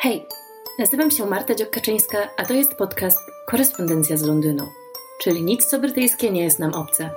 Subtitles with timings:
[0.00, 0.26] Hej,
[0.78, 4.64] nazywam się Marta Dziokaczyńska, a to jest podcast Korespondencja z Londynu,
[5.22, 7.10] czyli nic co brytyjskie nie jest nam obce.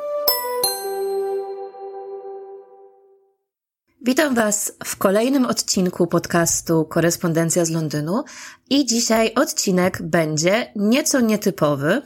[4.02, 8.24] Witam Was w kolejnym odcinku podcastu Korespondencja z Londynu
[8.70, 12.02] i dzisiaj odcinek będzie nieco nietypowy,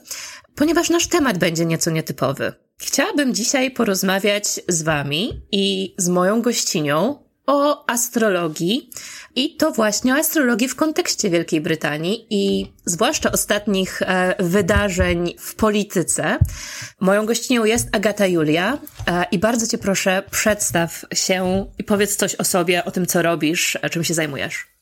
[0.55, 2.53] ponieważ nasz temat będzie nieco nietypowy.
[2.77, 8.89] Chciałabym dzisiaj porozmawiać z Wami i z moją gościnią o astrologii
[9.35, 15.55] i to właśnie o astrologii w kontekście Wielkiej Brytanii i zwłaszcza ostatnich e, wydarzeń w
[15.55, 16.37] polityce.
[16.99, 22.35] Moją gościnią jest Agata Julia e, i bardzo Cię proszę, przedstaw się i powiedz coś
[22.35, 24.74] o sobie, o tym, co robisz, czym się zajmujesz.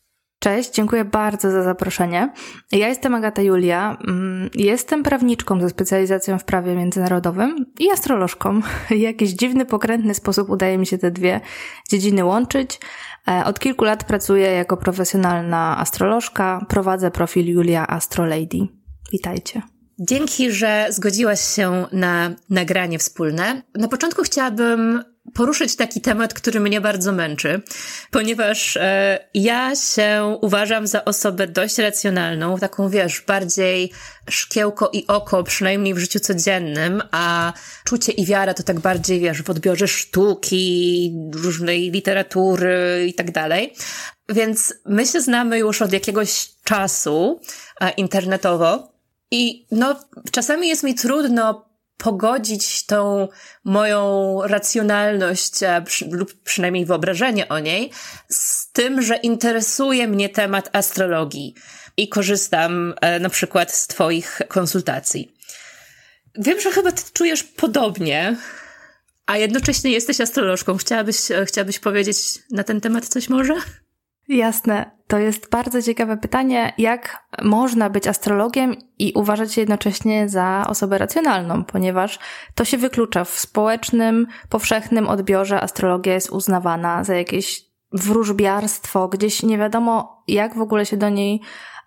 [0.43, 2.33] Cześć, dziękuję bardzo za zaproszenie.
[2.71, 8.61] Ja jestem Agata Julia, mm, jestem prawniczką ze specjalizacją w prawie międzynarodowym i astrolożką.
[8.89, 11.41] Jakiś dziwny, pokrętny sposób udaje mi się te dwie
[11.89, 12.79] dziedziny łączyć.
[13.27, 18.67] E, od kilku lat pracuję jako profesjonalna astrolożka, prowadzę profil Julia Astrolady.
[19.11, 19.61] Witajcie.
[19.99, 23.61] Dzięki, że zgodziłaś się na nagranie wspólne.
[23.75, 27.61] Na początku chciałabym poruszyć taki temat, który mnie bardzo męczy,
[28.11, 33.91] ponieważ e, ja się uważam za osobę dość racjonalną, taką wiesz, bardziej
[34.29, 39.41] szkiełko i oko, przynajmniej w życiu codziennym, a czucie i wiara to tak bardziej, wiesz,
[39.41, 43.73] w odbiorze sztuki, różnej literatury i tak dalej.
[44.29, 47.41] Więc my się znamy już od jakiegoś czasu
[47.81, 48.93] e, internetowo
[49.31, 49.99] i no,
[50.31, 51.72] czasami jest mi trudno
[52.03, 53.27] pogodzić tą
[53.63, 57.91] moją racjonalność e, lub przynajmniej wyobrażenie o niej
[58.29, 61.55] z tym, że interesuje mnie temat astrologii
[61.97, 65.35] i korzystam e, na przykład z Twoich konsultacji.
[66.35, 68.37] Wiem, że chyba Ty czujesz podobnie,
[69.25, 70.77] a jednocześnie jesteś astrolożką.
[70.77, 72.17] Chciałabyś, e, chciałabyś powiedzieć
[72.51, 73.55] na ten temat coś może?
[74.27, 74.91] Jasne.
[75.07, 80.97] To jest bardzo ciekawe pytanie, jak można być astrologiem i uważać się jednocześnie za osobę
[80.97, 82.19] racjonalną, ponieważ
[82.55, 83.23] to się wyklucza.
[83.23, 90.61] W społecznym, powszechnym odbiorze astrologia jest uznawana za jakieś wróżbiarstwo, gdzieś nie wiadomo, jak w
[90.61, 91.41] ogóle się do niej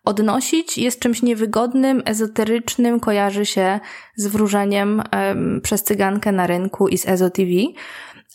[0.04, 3.80] odnosić, jest czymś niewygodnym, ezoterycznym, kojarzy się
[4.16, 7.50] z wróżeniem um, przez cygankę na rynku i z EZO TV.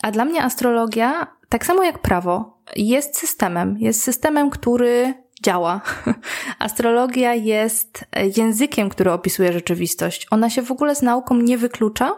[0.03, 3.77] A dla mnie astrologia, tak samo jak prawo, jest systemem.
[3.79, 5.13] Jest systemem, który
[5.43, 5.81] działa.
[6.59, 8.05] Astrologia jest
[8.37, 10.27] językiem, który opisuje rzeczywistość.
[10.31, 12.11] Ona się w ogóle z nauką nie wyklucza.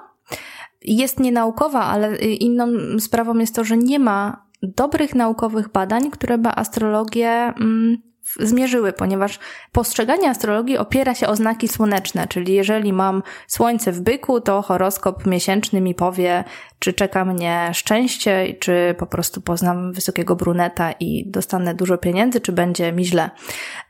[0.81, 2.67] Jest nienaukowa, ale inną
[2.99, 7.97] sprawą jest to, że nie ma dobrych naukowych badań, które by astrologię mm,
[8.39, 9.39] zmierzyły, ponieważ
[9.71, 15.25] postrzeganie astrologii opiera się o znaki słoneczne, czyli jeżeli mam słońce w byku, to horoskop
[15.25, 16.43] miesięczny mi powie,
[16.79, 22.51] czy czeka mnie szczęście, czy po prostu poznam wysokiego bruneta i dostanę dużo pieniędzy, czy
[22.51, 23.29] będzie mi źle.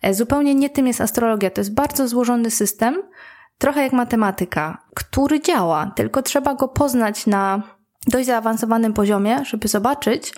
[0.01, 1.49] E, zupełnie nie tym jest astrologia.
[1.49, 3.03] To jest bardzo złożony system,
[3.57, 7.63] trochę jak matematyka, który działa, tylko trzeba go poznać na
[8.07, 10.33] dość zaawansowanym poziomie, żeby zobaczyć,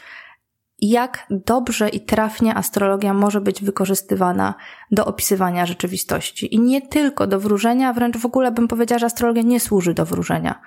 [0.79, 4.53] jak dobrze i trafnie astrologia może być wykorzystywana
[4.91, 6.55] do opisywania rzeczywistości.
[6.55, 10.05] I nie tylko do wróżenia, wręcz w ogóle bym powiedziała, że astrologia nie służy do
[10.05, 10.61] wróżenia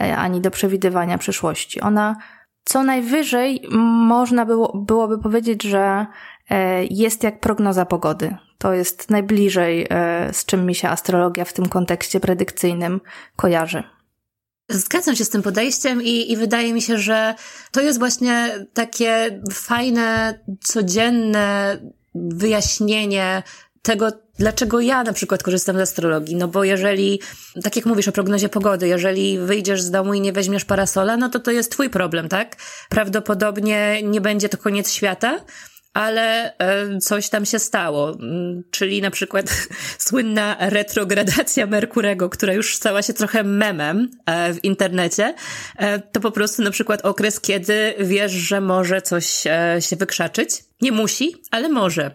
[0.00, 1.80] e, ani do przewidywania przyszłości.
[1.80, 2.16] Ona
[2.64, 3.62] co najwyżej
[4.06, 6.06] można było, byłoby powiedzieć, że
[6.50, 8.36] e, jest jak prognoza pogody.
[8.58, 13.00] To jest najbliżej, e, z czym mi się astrologia w tym kontekście predykcyjnym
[13.36, 13.82] kojarzy.
[14.72, 17.34] Zgadzam się z tym podejściem i, i wydaje mi się, że
[17.70, 21.78] to jest właśnie takie fajne, codzienne
[22.14, 23.42] wyjaśnienie
[23.82, 26.36] tego, dlaczego ja na przykład korzystam z astrologii.
[26.36, 27.20] No bo jeżeli,
[27.62, 31.28] tak jak mówisz o prognozie pogody, jeżeli wyjdziesz z domu i nie weźmiesz parasola, no
[31.28, 32.56] to to jest twój problem, tak?
[32.88, 35.40] Prawdopodobnie nie będzie to koniec świata,
[35.94, 38.10] ale e, coś tam się stało.
[38.10, 39.68] Mm, czyli na przykład
[40.08, 45.34] słynna retrogradacja Merkurego, która już stała się trochę memem e, w internecie,
[45.76, 49.26] e, to po prostu na przykład okres, kiedy wiesz, że może coś
[49.80, 50.50] się wykrzaczyć.
[50.80, 52.10] Nie musi, ale może.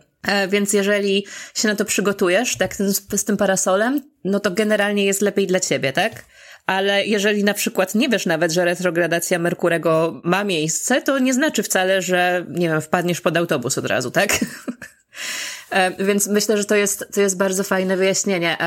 [0.49, 1.25] Więc jeżeli
[1.55, 2.75] się na to przygotujesz, tak
[3.11, 6.25] z tym parasolem, no to generalnie jest lepiej dla ciebie, tak?
[6.67, 11.63] Ale jeżeli na przykład nie wiesz nawet, że retrogradacja Merkurego ma miejsce, to nie znaczy
[11.63, 14.29] wcale, że, nie wiem, wpadniesz pod autobus od razu, tak?
[15.69, 18.57] E, więc myślę, że to jest, to jest bardzo fajne wyjaśnienie.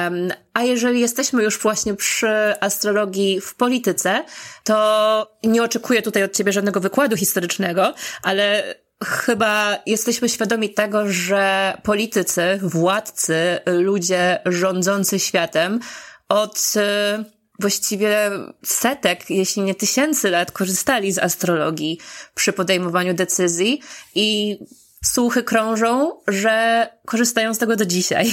[0.55, 4.25] A jeżeli jesteśmy już właśnie przy astrologii w polityce,
[4.65, 8.75] to nie oczekuję tutaj od ciebie żadnego wykładu historycznego, ale
[9.05, 15.81] chyba jesteśmy świadomi tego, że politycy, władcy, ludzie rządzący światem
[16.29, 16.75] od
[17.61, 18.31] właściwie
[18.65, 21.99] setek, jeśli nie tysięcy lat korzystali z astrologii
[22.35, 23.81] przy podejmowaniu decyzji
[24.15, 24.59] i
[25.05, 28.33] słuchy krążą, że korzystają z tego do dzisiaj.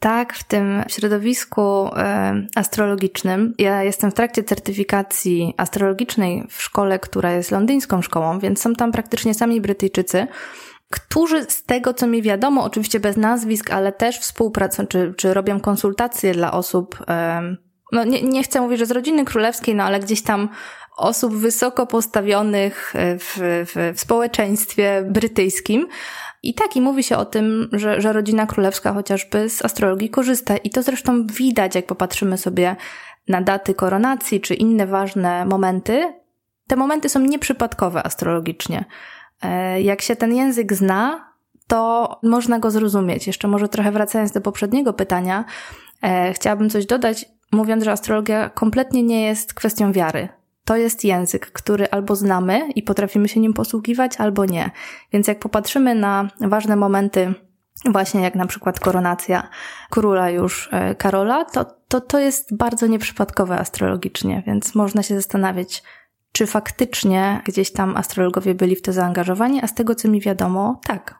[0.00, 3.54] Tak, w tym środowisku e, astrologicznym.
[3.58, 8.92] Ja jestem w trakcie certyfikacji astrologicznej w szkole, która jest londyńską szkołą, więc są tam
[8.92, 10.26] praktycznie sami Brytyjczycy,
[10.90, 15.60] którzy z tego, co mi wiadomo, oczywiście bez nazwisk, ale też współpracują, czy, czy robią
[15.60, 17.56] konsultacje dla osób, e,
[17.92, 20.48] no nie, nie chcę mówić, że z rodziny królewskiej, no ale gdzieś tam
[20.96, 23.34] osób wysoko postawionych w,
[23.66, 25.86] w, w społeczeństwie brytyjskim.
[26.42, 30.56] I tak, i mówi się o tym, że, że rodzina królewska chociażby z astrologii korzysta.
[30.56, 32.76] I to zresztą widać, jak popatrzymy sobie
[33.28, 36.14] na daty koronacji czy inne ważne momenty.
[36.66, 38.84] Te momenty są nieprzypadkowe astrologicznie.
[39.42, 41.30] E, jak się ten język zna,
[41.66, 43.26] to można go zrozumieć.
[43.26, 45.44] Jeszcze może trochę wracając do poprzedniego pytania,
[46.02, 50.28] e, chciałabym coś dodać, mówiąc, że astrologia kompletnie nie jest kwestią wiary
[50.70, 54.70] to jest język, który albo znamy i potrafimy się nim posługiwać, albo nie.
[55.12, 57.34] Więc jak popatrzymy na ważne momenty,
[57.84, 59.48] właśnie jak na przykład koronacja
[59.90, 65.82] króla już e, Karola, to, to, to jest bardzo nieprzypadkowe astrologicznie, więc można się zastanawiać,
[66.32, 70.80] czy faktycznie gdzieś tam astrologowie byli w to zaangażowani, a z tego co mi wiadomo,
[70.86, 71.19] tak.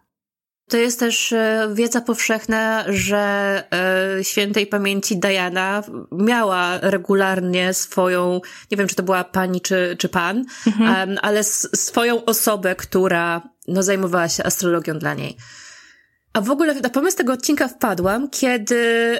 [0.70, 3.18] To jest też e, wiedza powszechna, że
[4.18, 5.82] e, świętej pamięci Diana
[6.12, 8.40] miała regularnie swoją,
[8.70, 11.18] nie wiem czy to była pani czy, czy pan, mhm.
[11.22, 15.36] ale swoją osobę, która no, zajmowała się astrologią dla niej.
[16.32, 18.76] A w ogóle na pomysł tego odcinka wpadłam, kiedy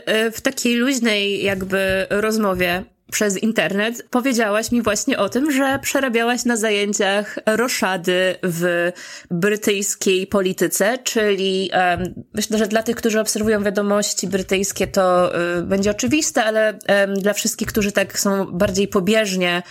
[0.06, 6.45] e, w takiej luźnej jakby rozmowie przez internet powiedziałaś mi właśnie o tym, że przerabiałaś
[6.45, 8.93] na zajęciach roszady w
[9.31, 15.91] brytyjskiej polityce, czyli um, myślę, że dla tych, którzy obserwują wiadomości brytyjskie, to um, będzie
[15.91, 19.62] oczywiste, ale um, dla wszystkich, którzy tak są bardziej pobieżnie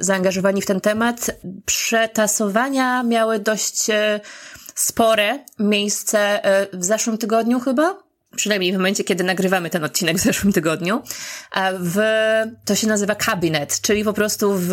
[0.00, 1.30] zaangażowani w ten temat,
[1.66, 4.20] przetasowania miały dość e,
[4.74, 10.20] spore miejsce e, w zeszłym tygodniu chyba przynajmniej w momencie, kiedy nagrywamy ten odcinek w
[10.20, 11.02] zeszłym tygodniu,
[11.80, 11.98] w,
[12.64, 14.72] to się nazywa kabinet, czyli po prostu w,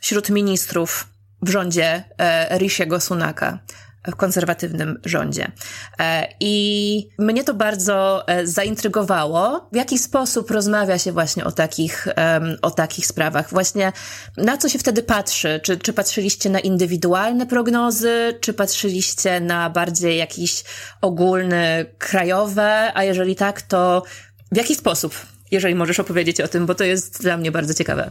[0.00, 1.08] wśród ministrów
[1.42, 3.58] w rządzie e, Rishiego Sunaka
[4.16, 5.52] konserwatywnym rządzie.
[5.98, 12.08] E, I mnie to bardzo e, zaintrygowało, w jaki sposób rozmawia się właśnie o takich,
[12.62, 13.50] o takich sprawach.
[13.50, 13.92] Właśnie
[14.36, 15.60] na co się wtedy patrzy?
[15.62, 20.64] Czy, czy patrzyliście na indywidualne prognozy, czy patrzyliście na bardziej jakieś
[21.00, 22.92] ogólne, krajowe?
[22.94, 24.02] A jeżeli tak, to
[24.52, 25.14] w jaki sposób?
[25.50, 28.10] Jeżeli możesz opowiedzieć o tym, bo to jest dla mnie bardzo ciekawe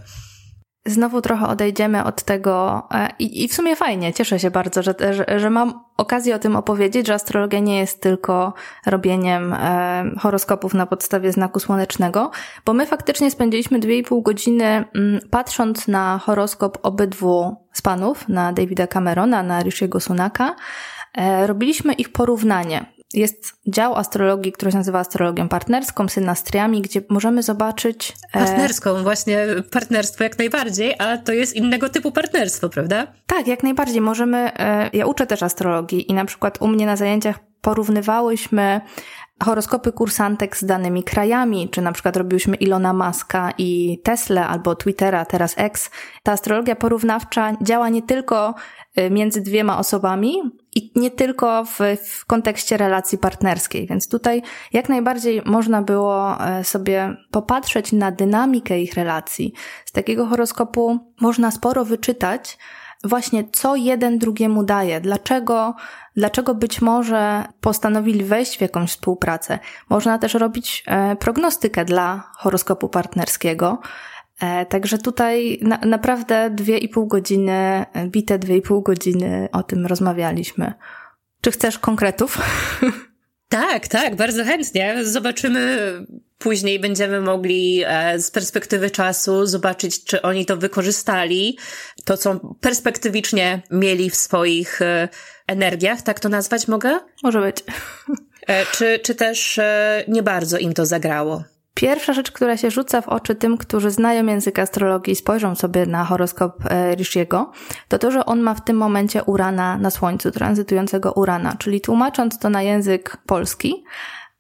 [0.88, 4.96] znowu trochę odejdziemy od tego e, i, i w sumie fajnie, cieszę się bardzo, że,
[5.12, 8.54] że, że, mam okazję o tym opowiedzieć, że astrologia nie jest tylko
[8.86, 12.32] robieniem e, horoskopów na podstawie znaku słonecznego,
[12.66, 17.82] bo my faktycznie spędziliśmy dwie i pół godziny m, mm, patrząc na horoskop obydwu z
[17.82, 20.56] panów, na Davida Camerona, na Rishiego Sunaka,
[21.18, 27.44] e, robiliśmy ich porównanie jest dział astrologii, który się nazywa astrologią partnerską, synastriami, gdzie możemy
[27.44, 28.14] zobaczyć...
[28.34, 28.40] E...
[28.40, 33.08] Partnerską, właśnie partnerstwo jak najbardziej, a to jest innego typu partnerstwo, prawda?
[33.28, 34.02] Tak, jak najbardziej.
[34.02, 34.52] Możemy...
[34.60, 34.90] E...
[34.94, 38.82] Ja uczę też astrologii i na przykład u mnie na zajęciach porównywałyśmy
[39.44, 45.26] horoskopy kursantek z danymi krajami, czy na przykład robiłyśmy Ilona Maska i Tesla albo Twittera,
[45.26, 45.92] teraz X.
[46.24, 48.56] Ta astrologia porównawcza działa nie tylko
[49.00, 50.36] y, między dwiema osobami
[50.76, 54.42] i nie tylko w, w kontekście relacji partnerskiej, więc tutaj
[54.74, 59.54] jak najbardziej można było e, sobie popatrzeć na dynamikę ich relacji.
[59.86, 62.58] Z takiego horoskopu można sporo wyczytać,
[63.04, 65.76] właśnie co jeden drugiemu daje, dlaczego,
[66.16, 69.60] dlaczego być może postanowili wejść w jakąś współpracę.
[69.90, 73.80] Można też robić e, prognostykę dla horoskopu partnerskiego.
[74.40, 79.50] E, także tutaj na, naprawdę dwie i pół godziny, e, bite dwie i pół godziny
[79.52, 80.74] o tym rozmawialiśmy.
[81.42, 82.38] Czy chcesz konkretów?
[83.50, 85.06] Tak, tak, bardzo chętnie.
[85.06, 85.78] Zobaczymy
[86.38, 91.58] później, będziemy mogli e, z perspektywy czasu zobaczyć, czy oni to wykorzystali,
[92.06, 95.10] to co perspektywicznie mieli w swoich e,
[95.48, 97.00] energiach, tak to nazwać mogę?
[97.24, 97.64] Może być.
[98.48, 99.60] E, czy, czy też
[100.08, 101.44] nie bardzo im to zagrało?
[101.74, 105.86] Pierwsza rzecz, która się rzuca w oczy tym, którzy znają język astrologii i spojrzą sobie
[105.86, 106.64] na horoskop
[106.96, 107.52] Rishiego,
[107.88, 112.40] to to, że on ma w tym momencie Urana na Słońcu, tranzytującego Urana, czyli tłumacząc
[112.40, 113.84] to na język polski,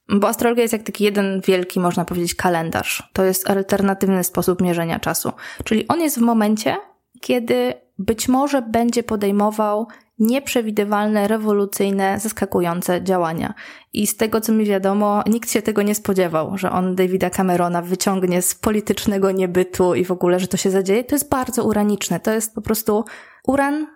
[0.09, 3.09] bo astrologia jest jak taki jeden wielki, można powiedzieć, kalendarz.
[3.13, 5.31] To jest alternatywny sposób mierzenia czasu.
[5.63, 6.77] Czyli on jest w momencie,
[7.21, 9.87] kiedy być może będzie podejmował
[10.19, 13.53] nieprzewidywalne, rewolucyjne, zaskakujące działania.
[13.93, 17.81] I z tego, co mi wiadomo, nikt się tego nie spodziewał, że on Davida Camerona
[17.81, 21.03] wyciągnie z politycznego niebytu i w ogóle, że to się zadzieje.
[21.03, 22.19] To jest bardzo uraniczne.
[22.19, 23.05] To jest po prostu
[23.47, 23.87] uran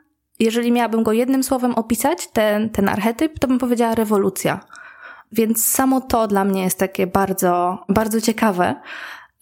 [0.42, 4.60] jeżeli miałabym go jednym słowem opisać, ten, ten archetyp, to bym powiedziała rewolucja.
[5.32, 8.76] Więc samo to dla mnie jest takie bardzo, bardzo ciekawe.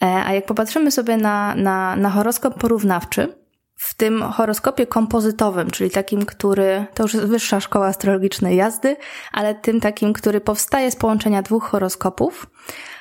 [0.01, 3.39] E, a jak popatrzymy sobie na, na, na horoskop porównawczy,
[3.79, 8.96] w tym horoskopie kompozytowym, czyli takim, który to już jest wyższa szkoła astrologicznej jazdy,
[9.31, 12.48] ale tym takim, który powstaje z połączenia dwóch horoskopów,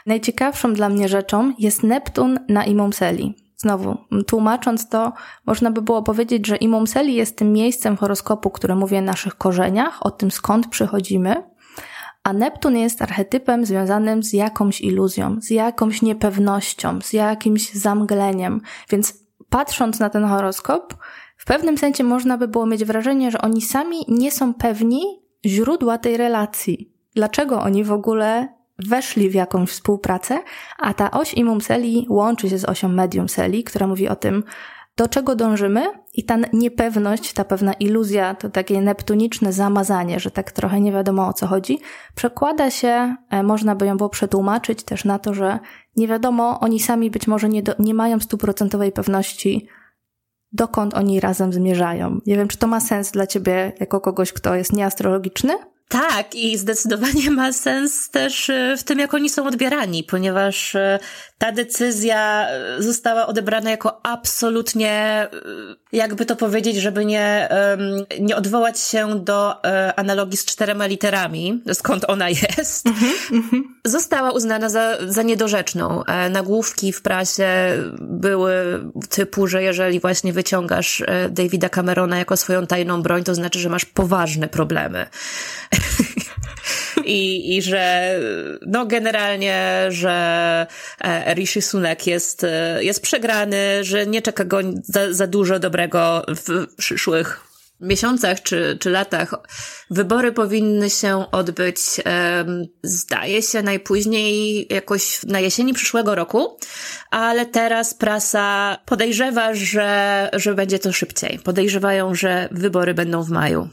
[0.07, 3.35] najciekawszą dla mnie rzeczą jest Neptun na Imumseli.
[3.57, 5.13] Znowu, tłumacząc to,
[5.47, 10.07] można by było powiedzieć, że Imumseli jest tym miejscem horoskopu, które mówi o naszych korzeniach,
[10.07, 11.43] o tym skąd przychodzimy,
[12.29, 18.61] a Neptun jest archetypem związanym z jakąś iluzją, z jakąś niepewnością, z jakimś zamgleniem.
[18.91, 19.15] Więc
[19.49, 20.95] patrząc na ten horoskop,
[21.37, 25.03] w pewnym sensie można by było mieć wrażenie, że oni sami nie są pewni
[25.47, 26.93] źródła tej relacji.
[27.15, 30.39] Dlaczego oni w ogóle weszli w jakąś współpracę,
[30.79, 34.45] a ta oś imum celi łączy się z osią medium celi, która mówi o tym,
[34.99, 40.53] do czego dążymy i ta niepewność, ta pewna iluzja, to takie neptuniczne zamazanie, że tak
[40.53, 41.79] trochę nie wiadomo o co chodzi,
[42.15, 45.59] przekłada się, e, można by ją było przetłumaczyć też na to, że
[45.97, 49.69] nie wiadomo, oni sami być może nie, do, nie mają stuprocentowej pewności,
[50.53, 52.19] dokąd oni razem zmierzają.
[52.27, 55.59] Nie wiem, czy to ma sens dla ciebie jako kogoś, kto jest nieastrologiczny?
[55.89, 60.99] Tak, i zdecydowanie ma sens też e, w tym, jak oni są odbierani, ponieważ e,
[61.39, 65.27] ta decyzja e, została odebrana jako absolutnie,
[65.93, 67.49] jakby to powiedzieć, żeby nie,
[68.21, 69.65] nie odwołać się do
[69.97, 72.87] analogii z czterema literami, skąd ona jest.
[72.87, 76.03] Mm-hmm, została uznana za, za niedorzeczną.
[76.31, 77.49] Nagłówki w prasie
[78.01, 78.53] były
[79.09, 83.85] typu, że jeżeli właśnie wyciągasz Davida Camerona jako swoją tajną broń, to znaczy, że masz
[83.85, 85.07] poważne problemy.
[87.09, 88.15] I, I że
[88.67, 90.67] no generalnie, że
[91.01, 96.27] e, Rishi Sunak jest, e, jest przegrany, że nie czeka go za, za dużo dobrego
[96.29, 97.49] w przyszłych
[97.81, 99.35] miesiącach czy, czy latach.
[99.91, 101.79] Wybory powinny się odbyć,
[102.83, 106.59] zdaje się, najpóźniej jakoś na jesieni przyszłego roku,
[107.11, 111.39] ale teraz prasa podejrzewa, że, że będzie to szybciej.
[111.39, 113.69] Podejrzewają, że wybory będą w maju.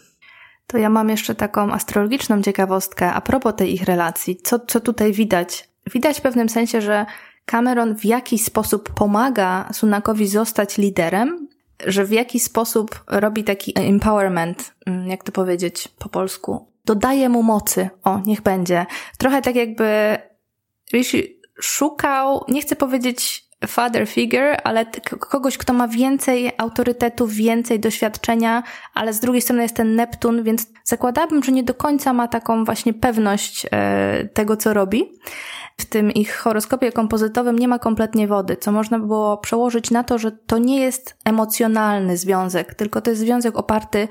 [0.67, 4.35] To ja mam jeszcze taką astrologiczną ciekawostkę a propos tej ich relacji.
[4.43, 5.69] Co, co tutaj widać?
[5.93, 7.05] Widać w pewnym sensie, że
[7.45, 11.47] Cameron w jakiś sposób pomaga Sunakowi zostać liderem,
[11.87, 17.43] że w jakiś sposób robi taki empowerment, mm, jak to powiedzieć po polsku, dodaje mu
[17.43, 17.89] mocy.
[18.03, 18.85] O, niech będzie.
[19.17, 20.17] Trochę tak jakby
[20.93, 24.85] Rishi szukał, nie chcę powiedzieć father figure, ale
[25.19, 30.67] kogoś, kto ma więcej autorytetu, więcej doświadczenia, ale z drugiej strony jest ten Neptun, więc
[30.83, 35.11] zakładałabym, że nie do końca ma taką właśnie pewność e, tego, co robi.
[35.77, 40.03] W tym ich horoskopie kompozytowym nie ma kompletnie wody, co można by było przełożyć na
[40.03, 44.07] to, że to nie jest emocjonalny związek, tylko to jest związek oparty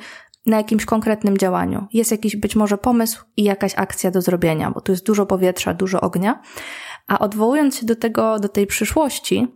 [0.47, 1.87] na jakimś konkretnym działaniu.
[1.93, 5.75] Jest jakiś być może pomysł i jakaś akcja do zrobienia, bo tu jest dużo powietrza,
[5.75, 6.43] dużo ognia.
[7.07, 9.47] A odwołując się do tego, do tej przyszłości,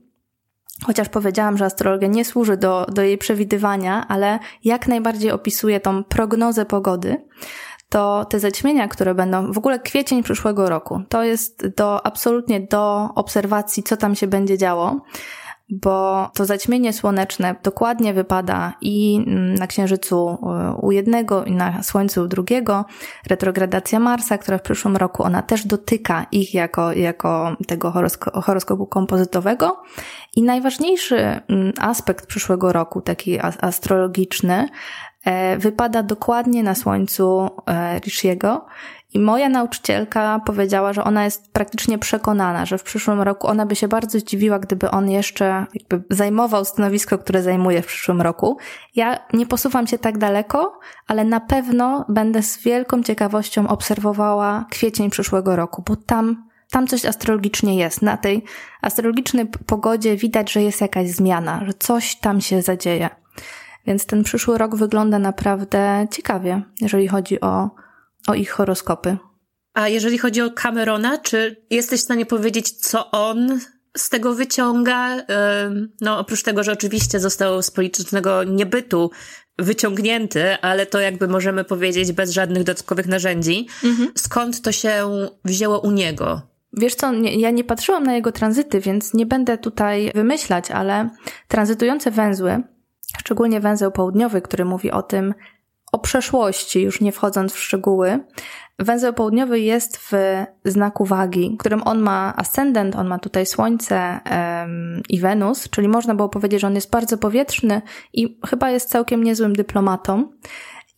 [0.87, 6.05] chociaż powiedziałam, że astrologia nie służy do, do jej przewidywania, ale jak najbardziej opisuje tą
[6.05, 7.17] prognozę pogody,
[7.89, 13.09] to te zaćmienia, które będą, w ogóle kwiecień przyszłego roku, to jest do, absolutnie do
[13.15, 15.01] obserwacji, co tam się będzie działo
[15.71, 19.25] bo to zaćmienie słoneczne dokładnie wypada i
[19.59, 22.85] na Księżycu e, u jednego i na Słońcu u drugiego.
[23.27, 28.87] Retrogradacja Marsa, która w przyszłym roku, ona też dotyka ich jako, jako tego horosko horoskopu
[28.87, 29.83] kompozytowego.
[30.37, 31.41] I najważniejszy
[31.81, 34.69] aspekt przyszłego roku, taki astrologiczny,
[35.25, 38.67] e, wypada dokładnie na Słońcu e, Rishiego
[39.15, 43.77] i moja nauczycielka powiedziała, że ona jest praktycznie przekonana, że w przyszłym roku ona by
[43.77, 48.59] się bardzo zdziwiła, gdyby on jeszcze jakby zajmował stanowisko, które zajmuje w przyszłym roku.
[48.97, 55.11] Ja nie posuwam się tak daleko, ale na pewno będę z wielką ciekawością obserwowała kwiecień
[55.11, 58.03] przyszłego roku, bo tam tam coś astrologicznie jest.
[58.03, 58.45] Na tej
[58.83, 63.11] astrologicznej pogodzie widać, że jest jakaś zmiana, że coś tam się zadzieje.
[63.87, 67.71] Więc ten przyszły rok wygląda naprawdę ciekawie, jeżeli chodzi o
[68.31, 69.17] o ich horoskopy.
[69.75, 73.61] A jeżeli chodzi o Camerona, czy jesteś w stanie powiedzieć, co on
[73.97, 75.17] z tego wyciąga?
[76.01, 79.11] No, oprócz tego, że oczywiście został z politycznego niebytu
[79.59, 83.67] wyciągnięty, ale to jakby możemy powiedzieć bez żadnych dodatkowych narzędzi.
[83.85, 84.13] Mhm.
[84.17, 85.09] Skąd to się
[85.45, 86.43] wzięło u niego?
[86.73, 91.11] Wiesz co, nie, ja nie patrzyłam na jego tranzyty, więc nie będę tutaj wymyślać, ale
[91.49, 92.63] tranzytujące węzły,
[93.19, 95.35] szczególnie węzeł południowy, który mówi o tym,
[95.99, 98.19] o przeszłości, już nie wchodząc w szczegóły.
[98.79, 100.13] Węzeł południowy jest w
[100.65, 106.15] znaku wagi, którym on ma ascendent, on ma tutaj Słońce um, i Wenus, czyli można
[106.15, 110.33] było powiedzieć, że on jest bardzo powietrzny i chyba jest całkiem niezłym dyplomatą.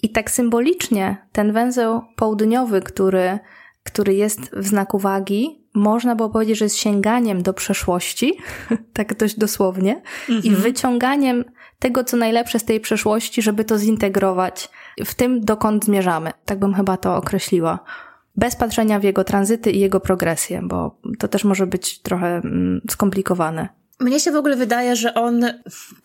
[0.03, 3.39] I tak symbolicznie ten węzeł południowy, który,
[3.85, 8.39] który jest w znaku wagi, można było powiedzieć, że jest sięganiem do przeszłości,
[8.93, 10.57] tak dość dosłownie, i mhm.
[10.57, 11.45] wyciąganiem
[11.79, 14.69] tego, co najlepsze z tej przeszłości, żeby to zintegrować
[15.05, 16.33] w tym, dokąd zmierzamy.
[16.45, 17.79] Tak bym chyba to określiła.
[18.37, 22.81] Bez patrzenia w jego tranzyty i jego progresję, bo to też może być trochę mm,
[22.91, 23.69] skomplikowane.
[24.01, 25.45] Mnie się w ogóle wydaje, że on,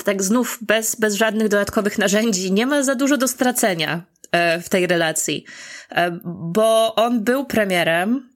[0.03, 4.01] tak znów bez, bez żadnych dodatkowych narzędzi, nie ma za dużo do stracenia
[4.31, 5.45] e, w tej relacji,
[5.89, 8.29] e, bo on był premierem,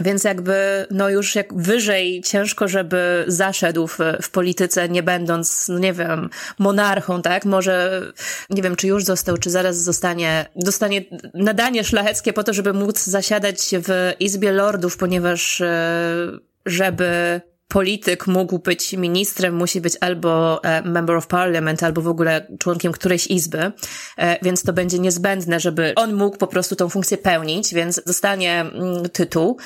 [0.00, 5.78] więc jakby, no już jak wyżej ciężko, żeby zaszedł w, w polityce, nie będąc, no
[5.78, 7.44] nie wiem, monarchą, tak?
[7.44, 8.02] Może,
[8.50, 13.04] nie wiem, czy już został, czy zaraz zostanie, dostanie nadanie szlacheckie po to, żeby móc
[13.04, 16.26] zasiadać w Izbie Lordów, ponieważ, e,
[16.66, 22.46] żeby polityk mógł być ministrem, musi być albo e, member of parliament, albo w ogóle
[22.58, 23.72] członkiem którejś izby,
[24.16, 28.60] e, więc to będzie niezbędne, żeby on mógł po prostu tą funkcję pełnić, więc dostanie
[28.60, 29.58] mm, tytuł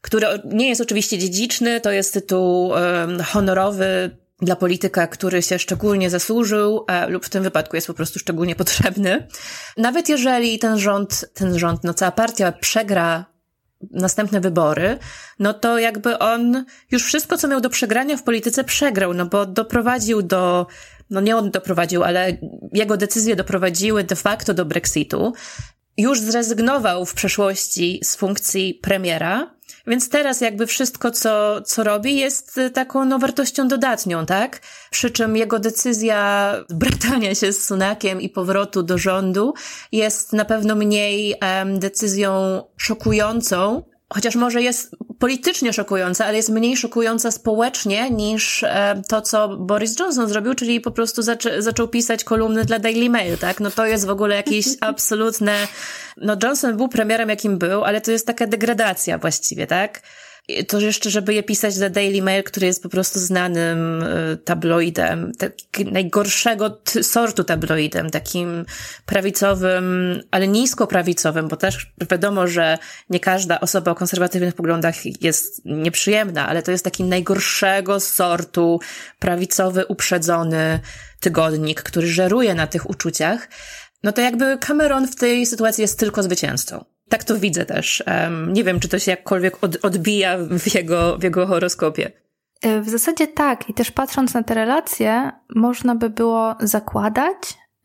[0.00, 2.72] który nie jest oczywiście dziedziczny, to jest tytuł
[3.26, 8.54] honorowy dla polityka, który się szczególnie zasłużył, lub w tym wypadku jest po prostu szczególnie
[8.54, 9.26] potrzebny.
[9.76, 13.24] Nawet jeżeli ten rząd, ten rząd, no cała partia przegra
[13.90, 14.98] następne wybory,
[15.38, 19.46] no to jakby on już wszystko, co miał do przegrania w polityce, przegrał, no bo
[19.46, 20.66] doprowadził do,
[21.10, 22.36] no nie on doprowadził, ale
[22.72, 25.32] jego decyzje doprowadziły de facto do Brexitu.
[25.96, 29.54] Już zrezygnował w przeszłości z funkcji premiera,
[29.86, 34.60] więc teraz jakby wszystko, co, co robi, jest taką no, wartością dodatnią, tak?
[34.90, 39.54] Przy czym jego decyzja bratania się z Sunakiem i powrotu do rządu
[39.92, 43.82] jest na pewno mniej um, decyzją szokującą,
[44.14, 49.98] chociaż może jest politycznie szokująca, ale jest mniej szokująca społecznie niż e, to, co Boris
[49.98, 53.60] Johnson zrobił, czyli po prostu zaczę, zaczął pisać kolumny dla Daily Mail, tak?
[53.60, 55.68] No to jest w ogóle jakieś absolutne...
[56.16, 60.02] No Johnson był premierem, jakim był, ale to jest taka degradacja właściwie, tak?
[60.68, 65.32] To jeszcze, żeby je pisać za Daily Mail, który jest po prostu znanym e, tabloidem,
[65.38, 65.52] tak,
[65.92, 68.64] najgorszego sortu tabloidem, takim
[69.06, 69.84] prawicowym,
[70.30, 72.78] ale nisko prawicowym, bo też wiadomo, że
[73.10, 78.80] nie każda osoba o konserwatywnych poglądach jest nieprzyjemna, ale to jest taki najgorszego sortu
[79.18, 80.80] prawicowy, uprzedzony
[81.20, 83.48] tygodnik, który żeruje na tych uczuciach.
[84.02, 86.84] No to jakby Cameron w tej sytuacji jest tylko zwycięzcą.
[87.10, 88.04] Tak to widzę też.
[88.48, 92.12] Nie wiem, czy to się jakkolwiek od, odbija w jego, w jego horoskopie.
[92.62, 93.70] E, w zasadzie tak.
[93.70, 97.36] I też patrząc na te relacje, można by było zakładać,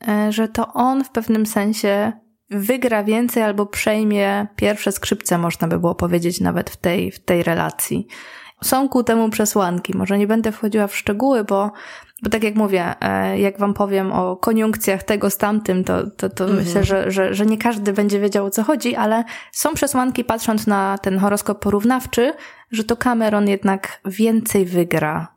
[0.08, 2.12] e, że to on w pewnym sensie
[2.50, 7.42] wygra więcej albo przejmie pierwsze skrzypce, można by było powiedzieć nawet w tej, w tej
[7.42, 8.06] relacji.
[8.64, 9.96] Są ku temu przesłanki.
[9.96, 11.72] Może nie będę wchodziła w szczegóły, bo
[12.22, 16.30] bo tak jak mówię, e, jak wam powiem o koniunkcjach tego z tamtym, to, to,
[16.30, 16.64] to mhm.
[16.64, 20.66] myślę, że, że, że nie każdy będzie wiedział o co chodzi, ale są przesłanki patrząc
[20.66, 22.32] na ten horoskop porównawczy,
[22.70, 25.36] że to Cameron jednak więcej wygra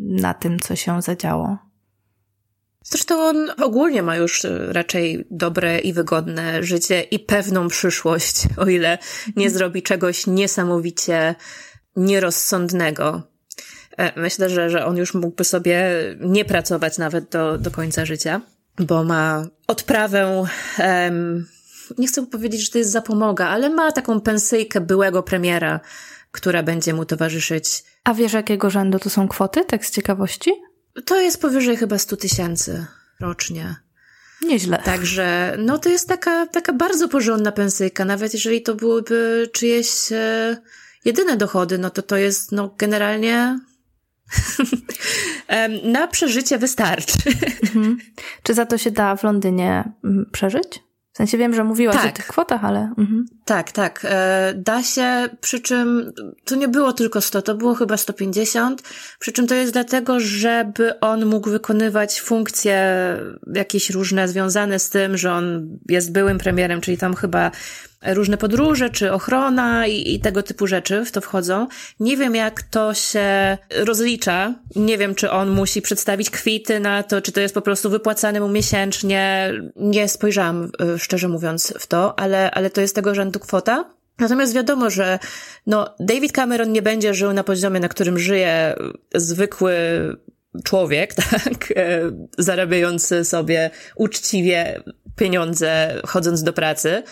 [0.00, 1.58] na tym, co się zadziało.
[2.84, 8.66] Zresztą on ogólnie ma już e, raczej dobre i wygodne życie i pewną przyszłość, o
[8.66, 9.50] ile nie mhm.
[9.50, 11.34] zrobi czegoś niesamowicie
[11.96, 13.22] nierozsądnego.
[14.00, 15.82] E, myślę, że, że on już mógłby sobie
[16.20, 18.40] nie pracować nawet do, do końca życia,
[18.78, 20.44] bo ma odprawę,
[20.78, 21.46] um,
[21.98, 25.80] nie chcę powiedzieć, że to jest zapomoga, ale ma taką pensyjkę byłego premiera,
[26.32, 27.84] która będzie mu towarzyszyć.
[28.04, 30.50] A wiesz, jakiego rzędu to są kwoty, tak z ciekawości?
[31.04, 32.86] To jest powyżej chyba 100 tysięcy
[33.20, 33.76] rocznie.
[34.42, 34.78] Nieźle.
[34.84, 40.56] Także, no to jest taka, taka bardzo porządna pensyjka, nawet jeżeli to byłyby czyjeś e,
[41.04, 43.58] jedyne dochody, no to to jest, no generalnie
[45.84, 47.18] Na przeżycie wystarczy.
[47.74, 47.98] Mhm.
[48.42, 49.92] Czy za to się da w Londynie
[50.32, 50.80] przeżyć?
[51.12, 52.06] W sensie wiem, że mówiłaś tak.
[52.06, 52.80] o tych kwotach, ale...
[52.98, 53.26] Mhm.
[53.44, 54.00] Tak, tak.
[54.04, 56.12] E, da się, przy czym
[56.44, 58.82] to nie było tylko 100, to było chyba 150,
[59.18, 62.76] przy czym to jest dlatego, żeby on mógł wykonywać funkcje
[63.54, 67.50] jakieś różne związane z tym, że on jest byłym premierem, czyli tam chyba
[68.06, 71.66] różne podróże, czy ochrona i, i, tego typu rzeczy w to wchodzą.
[72.00, 74.54] Nie wiem, jak to się rozlicza.
[74.76, 78.40] Nie wiem, czy on musi przedstawić kwity na to, czy to jest po prostu wypłacane
[78.40, 79.52] mu miesięcznie.
[79.76, 83.84] Nie spojrzałam, e, szczerze mówiąc, w to, ale, ale to jest tego rzędu kwota.
[84.18, 85.18] Natomiast wiadomo, że
[85.66, 88.74] no, David Cameron nie będzie żył na poziomie, na którym żyje
[89.14, 89.74] zwykły
[90.64, 92.00] człowiek, tak, e,
[92.38, 94.82] zarabiający sobie uczciwie
[95.16, 97.02] pieniądze chodząc do pracy.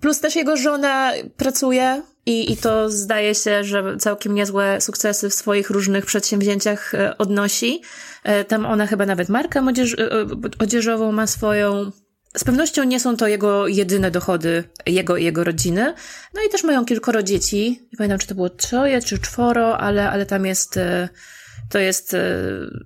[0.00, 5.34] Plus też jego żona pracuje i, i to zdaje się, że całkiem niezłe sukcesy w
[5.34, 7.82] swoich różnych przedsięwzięciach e, odnosi.
[8.24, 10.26] E, tam ona chyba nawet markę odzież, e,
[10.58, 11.92] odzieżową ma swoją.
[12.36, 15.94] Z pewnością nie są to jego jedyne dochody, jego i jego rodziny.
[16.34, 17.88] No i też mają kilkoro dzieci.
[17.92, 20.78] Nie pamiętam, czy to było troje, czy czworo, ale, ale tam jest,
[21.70, 22.16] to jest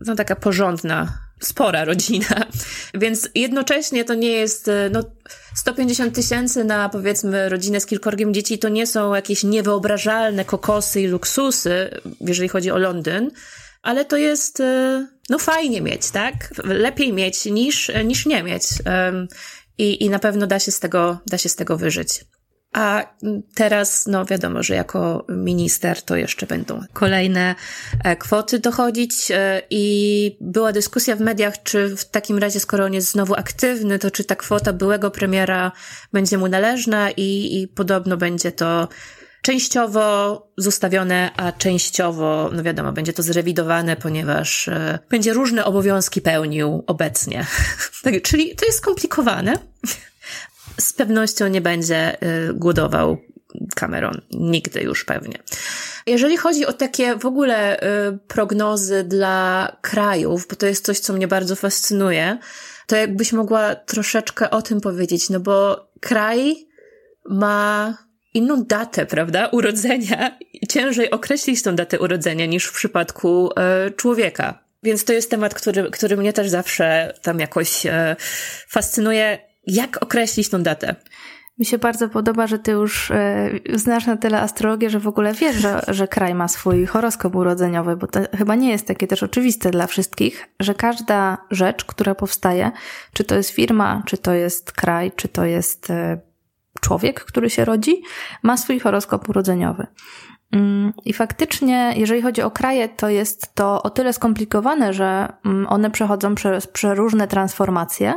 [0.07, 2.47] no, taka porządna spora rodzina,
[2.95, 5.05] więc jednocześnie to nie jest, e, no,
[5.55, 11.07] 150 tysięcy na powiedzmy rodzinę z kilkorgiem dzieci to nie są jakieś niewyobrażalne kokosy i
[11.07, 13.31] luksusy, jeżeli chodzi o Londyn,
[13.83, 16.35] ale to jest, e, no fajnie mieć, tak?
[16.65, 18.65] Lepiej mieć niż, niż nie mieć.
[19.79, 22.25] I, I na pewno da się z tego, da się z tego wyżyć.
[22.75, 23.15] A
[23.55, 27.55] teraz, no wiadomo, że jako minister to jeszcze będą kolejne
[28.05, 32.95] e, kwoty dochodzić e, i była dyskusja w mediach, czy w takim razie, skoro on
[32.95, 35.73] jest znowu aktywny, to czy ta kwota byłego premiera
[36.13, 38.89] będzie mu należna i, i podobno będzie to
[39.43, 46.85] częściowo zostawione, a częściowo, no wiadomo, będzie to zrewidowane, ponieważ e, będzie różne obowiązki pełnił
[46.87, 47.47] obecnie.
[48.05, 49.59] tak, czyli to jest skomplikowane
[50.79, 53.19] z pewnością nie będzie y, głodował
[53.75, 54.21] Cameron.
[54.33, 55.39] Nigdy już pewnie.
[56.07, 61.13] Jeżeli chodzi o takie w ogóle y, prognozy dla krajów, bo to jest coś, co
[61.13, 62.39] mnie bardzo fascynuje,
[62.87, 66.69] to jakbyś mogła troszeczkę o tym powiedzieć, no bo kraj
[67.29, 67.99] ma
[68.35, 70.39] inną datę, prawda, urodzenia.
[70.69, 74.65] Ciężej określić tą datę urodzenia niż w przypadku y, człowieka.
[74.83, 77.83] Więc to jest temat, który, który mnie też zawsze tam jakoś
[78.69, 80.97] fascynuje jak określić tą datę?
[81.59, 85.35] Mi się bardzo podoba, że ty już e, znasz na tyle astrologię, że w ogóle
[85.35, 89.23] wiesz, że, że kraj ma swój horoskop urodzeniowy, bo to chyba nie jest takie też
[89.23, 92.71] oczywiste dla wszystkich, że każda rzecz, która powstaje,
[93.13, 96.21] czy to jest firma, czy to jest kraj, czy to jest e,
[96.81, 98.03] człowiek, który się rodzi,
[98.43, 99.87] ma swój horoskop urodzeniowy.
[100.53, 105.67] Mm, I faktycznie, jeżeli chodzi o kraje, to jest to o tyle skomplikowane, że mm,
[105.67, 108.15] one przechodzą przez przeróżne transformacje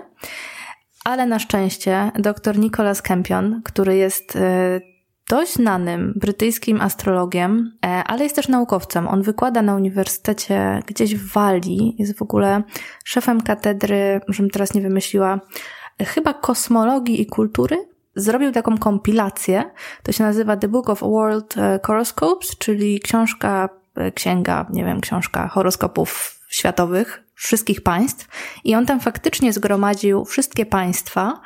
[1.07, 4.81] ale na szczęście dr Nicholas Campion, który jest e,
[5.29, 9.07] dość znanym brytyjskim astrologiem, e, ale jest też naukowcem.
[9.07, 12.63] On wykłada na uniwersytecie gdzieś w Walii, jest w ogóle
[13.05, 15.39] szefem katedry, żebym teraz nie wymyśliła,
[15.99, 17.77] chyba kosmologii i kultury.
[18.15, 19.63] Zrobił taką kompilację,
[20.03, 23.69] to się nazywa The Book of World e, Horoscopes, czyli książka,
[24.15, 28.27] księga, nie wiem, książka horoskopów światowych wszystkich państw
[28.63, 31.41] i on tam faktycznie zgromadził wszystkie państwa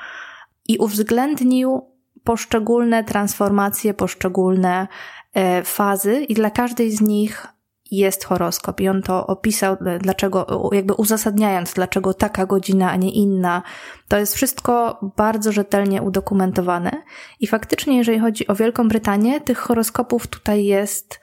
[0.68, 1.92] i uwzględnił
[2.24, 4.88] poszczególne transformacje, poszczególne
[5.34, 7.48] e, fazy i dla każdej z nich
[7.92, 13.64] jest horoskop i on to opisał, dlaczego, jakby uzasadniając, dlaczego taka godzina, a nie inna.
[14.08, 16.92] To jest wszystko bardzo rzetelnie udokumentowane
[17.40, 21.20] i faktycznie, jeżeli chodzi o Wielką Brytanię, tych horoskopów tutaj jest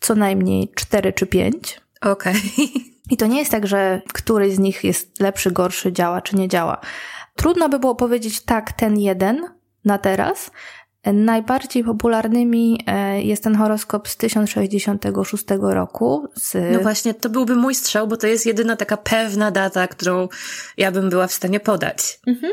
[0.00, 1.80] co najmniej cztery czy pięć.
[2.00, 2.34] Okej.
[2.34, 2.84] Okay.
[3.10, 6.48] I to nie jest tak, że któryś z nich jest lepszy, gorszy, działa czy nie
[6.48, 6.80] działa.
[7.36, 9.48] Trudno by było powiedzieć tak, ten jeden
[9.84, 10.50] na teraz.
[11.12, 16.28] Najbardziej popularnymi e, jest ten horoskop z 1066 roku.
[16.34, 16.72] Z...
[16.72, 20.28] No właśnie, to byłby mój strzał, bo to jest jedyna taka pewna data, którą
[20.76, 22.20] ja bym była w stanie podać.
[22.26, 22.52] Mhm.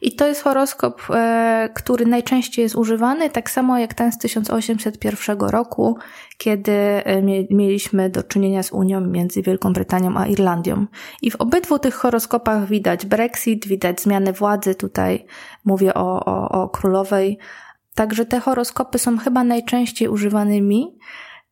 [0.00, 5.38] I to jest horoskop, e, który najczęściej jest używany, tak samo jak ten z 1801
[5.40, 5.98] roku,
[6.38, 10.86] kiedy e, mieliśmy do czynienia z Unią między Wielką Brytanią a Irlandią.
[11.22, 15.26] I w obydwu tych horoskopach widać Brexit, widać zmiany władzy, tutaj
[15.64, 17.38] mówię o, o, o królowej.
[17.94, 20.98] Także te horoskopy są chyba najczęściej używanymi.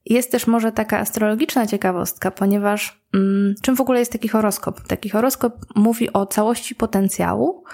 [0.05, 4.81] Jest też może taka astrologiczna ciekawostka, ponieważ mm, czym w ogóle jest taki horoskop?
[4.81, 7.65] Taki horoskop mówi o całości potencjału,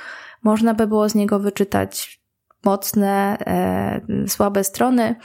[0.43, 2.23] można by było z niego wyczytać
[2.65, 5.17] mocne, e, słabe strony.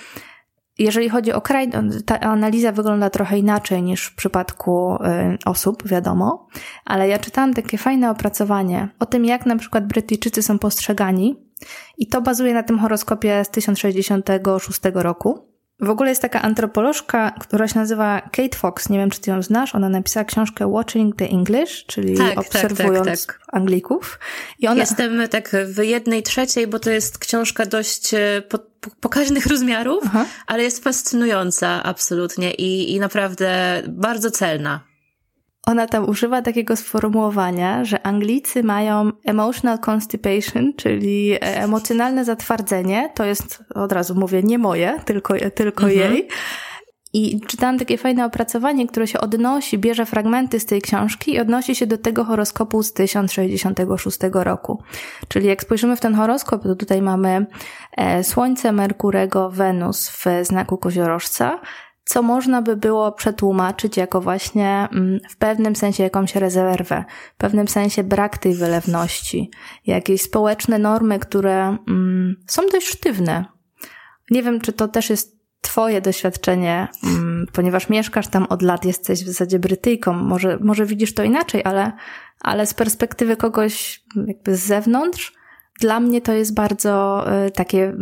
[0.79, 1.69] Jeżeli chodzi o kraj,
[2.05, 6.47] ta analiza wygląda trochę inaczej niż w przypadku e, osób, wiadomo,
[6.85, 11.47] ale ja czytałam takie fajne opracowanie o tym, jak na przykład Brytyjczycy są postrzegani
[11.97, 15.46] i to bazuje na tym horoskopie z 1066 roku.
[15.79, 18.89] W ogóle jest taka antropolożka, która się nazywa Kate Fox.
[18.89, 19.75] Nie wiem, czy ty ją znasz.
[19.75, 24.19] Ona napisała książkę Watching the English, czyli tak, tak obserwując tak, tak, Anglików.
[24.59, 24.79] I ona...
[24.79, 30.03] Jestem tak w jednej trzeciej, bo to jest książka dość e, po, po, pokaźnych rozmiarów,
[30.05, 30.25] Aha.
[30.47, 34.86] ale jest fascynująca absolutnie i, i naprawdę bardzo celna
[35.67, 43.09] ona tam używa takiego sformułowania, że Anglicy mają emotional constipation, czyli e, emocjonalne zatwardzenie.
[43.15, 46.13] To jest, od razu mówię, nie moje, tylko, tylko mhm.
[46.13, 46.27] jej.
[47.13, 51.75] I czytałam takie fajne opracowanie, które się odnosi, bierze fragmenty z tej książki i odnosi
[51.75, 54.83] się do tego horoskopu z 1066 roku.
[55.27, 57.45] Czyli jak spojrzymy w ten horoskop, to tutaj mamy
[57.97, 61.59] e, Słońce, Merkurego, Wenus w znaku koziorożca,
[62.07, 67.67] co można by było przetłumaczyć jako właśnie mm, w pewnym sensie jakąś rezerwę, w pewnym
[67.67, 69.51] sensie brak tej wylewności,
[69.85, 73.45] jakieś społeczne normy, które mm, są dość sztywne.
[74.31, 79.23] Nie wiem, czy to też jest Twoje doświadczenie, mm, ponieważ mieszkasz tam od lat, jesteś
[79.23, 81.91] w zasadzie Brytyjką, może, może widzisz to inaczej, ale,
[82.39, 85.33] ale z perspektywy kogoś jakby z zewnątrz,
[85.79, 87.93] dla mnie to jest bardzo y, takie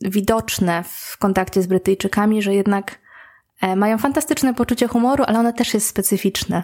[0.00, 3.01] widoczne w kontakcie z Brytyjczykami, że jednak
[3.76, 6.62] mają fantastyczne poczucie humoru, ale ono też jest specyficzne.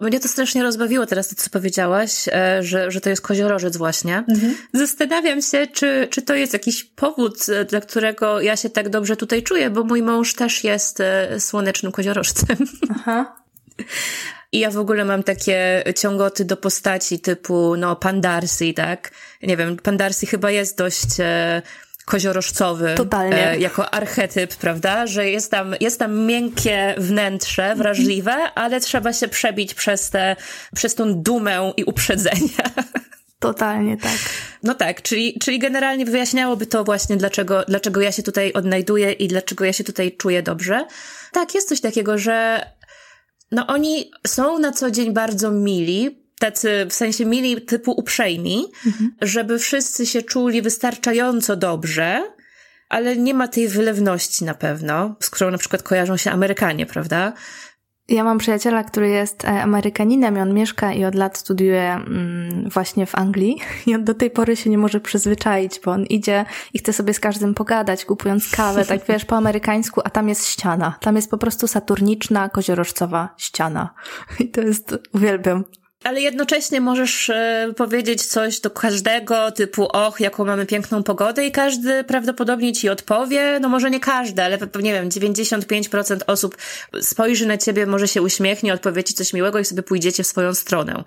[0.00, 4.24] Mnie to strasznie rozbawiło teraz to, co powiedziałaś, e, że, że to jest koziorożec właśnie.
[4.28, 4.56] Mhm.
[4.72, 9.16] Zastanawiam się, czy, czy to jest jakiś powód, e, dla którego ja się tak dobrze
[9.16, 11.02] tutaj czuję, bo mój mąż też jest
[11.38, 12.56] słonecznym koziorożcem.
[12.96, 13.36] Aha.
[14.52, 19.10] I ja w ogóle mam takie ciągoty do postaci typu, no, Pandarsi, tak?
[19.42, 21.08] Nie wiem, Pandarsi chyba jest dość
[22.06, 22.94] koziorożcowy.
[22.96, 23.50] Totalnie.
[23.50, 25.06] E, jako archetyp, prawda?
[25.06, 30.36] Że jest tam, jest tam miękkie wnętrze, wrażliwe, ale trzeba się przebić przez te,
[30.74, 32.70] przez tą dumę i uprzedzenia.
[33.38, 34.18] Totalnie tak.
[34.62, 39.28] No tak, czyli, czyli generalnie wyjaśniałoby to właśnie, dlaczego, dlaczego ja się tutaj odnajduję i
[39.28, 40.86] dlaczego ja się tutaj czuję dobrze.
[41.32, 42.66] Tak, jest coś takiego, że
[43.52, 49.14] no oni są na co dzień bardzo mili, tacy w sensie mili typu uprzejmi, mhm.
[49.22, 52.32] żeby wszyscy się czuli wystarczająco dobrze,
[52.88, 57.32] ale nie ma tej wylewności na pewno, z którą na przykład kojarzą się Amerykanie, prawda?
[58.08, 62.70] Ja mam przyjaciela, który jest e, Amerykaninem i on mieszka i od lat studiuje mm,
[62.70, 66.44] właśnie w Anglii i on do tej pory się nie może przyzwyczaić, bo on idzie
[66.74, 70.48] i chce sobie z każdym pogadać, kupując kawę, tak wiesz, po amerykańsku, a tam jest
[70.48, 70.98] ściana.
[71.00, 73.94] Tam jest po prostu saturniczna, koziorożcowa ściana.
[74.40, 75.64] I to jest, uwielbiam
[76.06, 81.52] ale jednocześnie możesz e, powiedzieć coś do każdego, typu och, jaką mamy piękną pogodę i
[81.52, 86.56] każdy prawdopodobnie ci odpowie, no może nie każdy, ale nie wiem, 95% osób
[87.00, 90.54] spojrzy na ciebie, może się uśmiechnie, odpowie ci coś miłego i sobie pójdziecie w swoją
[90.54, 91.04] stronę.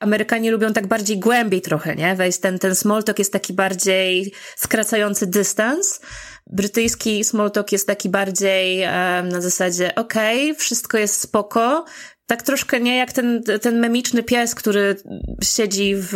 [0.00, 2.14] Amerykanie lubią tak bardziej głębiej trochę, nie?
[2.14, 6.00] Wejść ten, ten small talk jest taki bardziej skracający dystans.
[6.46, 11.84] Brytyjski small talk jest taki bardziej um, na zasadzie okej, okay, wszystko jest spoko,
[12.26, 14.96] tak troszkę nie jak ten, ten memiczny pies, który
[15.42, 16.14] siedzi w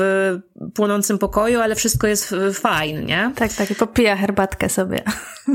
[0.74, 3.32] płonącym pokoju, ale wszystko jest fajne, nie?
[3.36, 5.02] Tak, tak, i popija herbatkę sobie.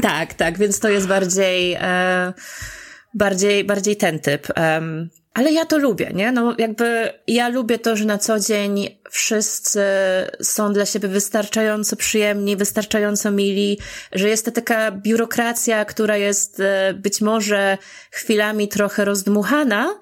[0.01, 2.33] Tak, tak, więc to jest bardziej, e,
[3.13, 4.47] bardziej, bardziej ten typ.
[4.57, 6.31] Um, ale ja to lubię, nie?
[6.31, 9.83] No jakby ja lubię to, że na co dzień wszyscy
[10.41, 13.79] są dla siebie wystarczająco przyjemni, wystarczająco mili,
[14.11, 17.77] że jest to taka biurokracja, która jest e, być może
[18.11, 19.99] chwilami trochę rozdmuchana,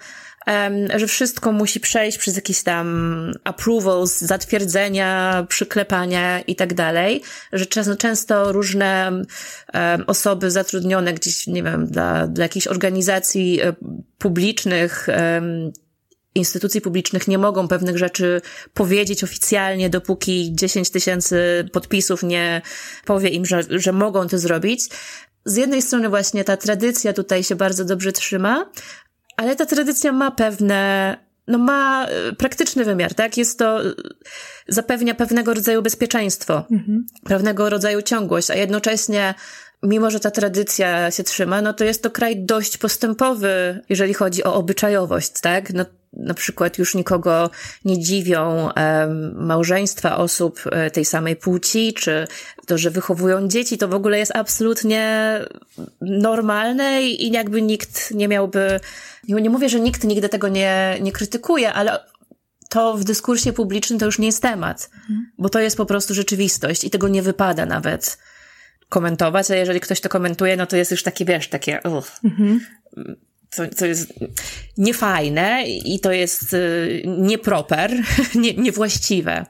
[0.96, 7.22] że wszystko musi przejść przez jakieś tam approvals, zatwierdzenia, przyklepania i tak dalej,
[7.54, 7.66] że
[7.98, 9.12] często różne
[10.08, 13.74] osoby zatrudnione gdzieś, nie wiem, dla, dla jakichś organizacji e,
[14.18, 15.08] publicznych,
[16.36, 18.42] instytucji publicznych nie mogą pewnych rzeczy
[18.74, 22.62] powiedzieć oficjalnie, dopóki 10 tysięcy podpisów nie
[23.06, 24.90] powie im, że, że mogą to zrobić.
[25.46, 28.66] Z jednej strony właśnie ta tradycja tutaj się bardzo dobrze trzyma,
[29.38, 31.18] ale ta tradycja ma pewne,
[31.48, 33.38] no ma e, praktyczny wymiar, tak?
[33.38, 33.94] Jest to, e,
[34.68, 37.06] zapewnia pewnego rodzaju bezpieczeństwo, mhm.
[37.24, 39.34] pewnego rodzaju ciągłość, a jednocześnie
[39.84, 44.44] mimo że ta tradycja się trzyma, no to jest to kraj dość postępowy, jeżeli chodzi
[44.44, 45.74] o obyczajowość, tak?
[45.74, 47.50] No, na przykład już nikogo
[47.86, 48.70] nie dziwią
[49.34, 52.28] małżeństwa osób e, tej samej płci, czy
[52.66, 55.34] to, że wychowują dzieci, to w ogóle jest absolutnie
[56.02, 58.80] normalne i, jakby nikt nie miałby,
[59.28, 62.00] nie, nie mówię, że nikt nigdy tego nie, nie krytykuje, ale
[62.70, 65.32] to w dyskursie publicznym to już nie jest temat, mhm.
[65.38, 68.18] bo to jest po prostu rzeczywistość i tego nie wypada nawet
[68.90, 72.60] komentować, a jeżeli ktoś to komentuje, no to jest już takie, wiesz, takie, uff, mhm.
[73.52, 74.14] Co, co jest
[74.78, 77.92] niefajne i to jest y, nieproper,
[78.36, 79.46] nie, niewłaściwe.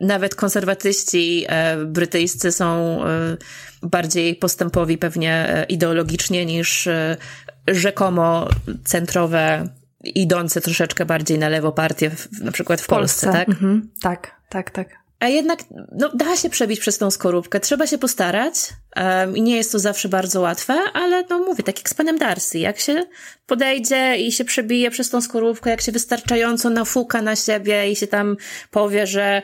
[0.00, 3.36] Nawet konserwatyści e, brytyjscy są e,
[3.82, 6.88] bardziej postępowi pewnie ideologicznie niż
[7.68, 8.48] rzekomo
[8.84, 9.68] centrowe,
[10.04, 13.48] idące troszeczkę bardziej na lewo partie, w, na przykład w, w Polsce, Polsce, tak?
[13.48, 13.90] Mhm.
[14.02, 15.07] Tak, tak, tak.
[15.20, 17.60] A jednak no, da się przebić przez tą skorupkę.
[17.60, 18.54] Trzeba się postarać
[18.96, 22.18] um, i nie jest to zawsze bardzo łatwe, ale no mówię, tak jak z panem
[22.18, 22.58] Darcy.
[22.58, 23.04] Jak się
[23.46, 28.06] podejdzie i się przebije przez tą skorupkę, jak się wystarczająco nafuka na siebie i się
[28.06, 28.36] tam
[28.70, 29.42] powie, że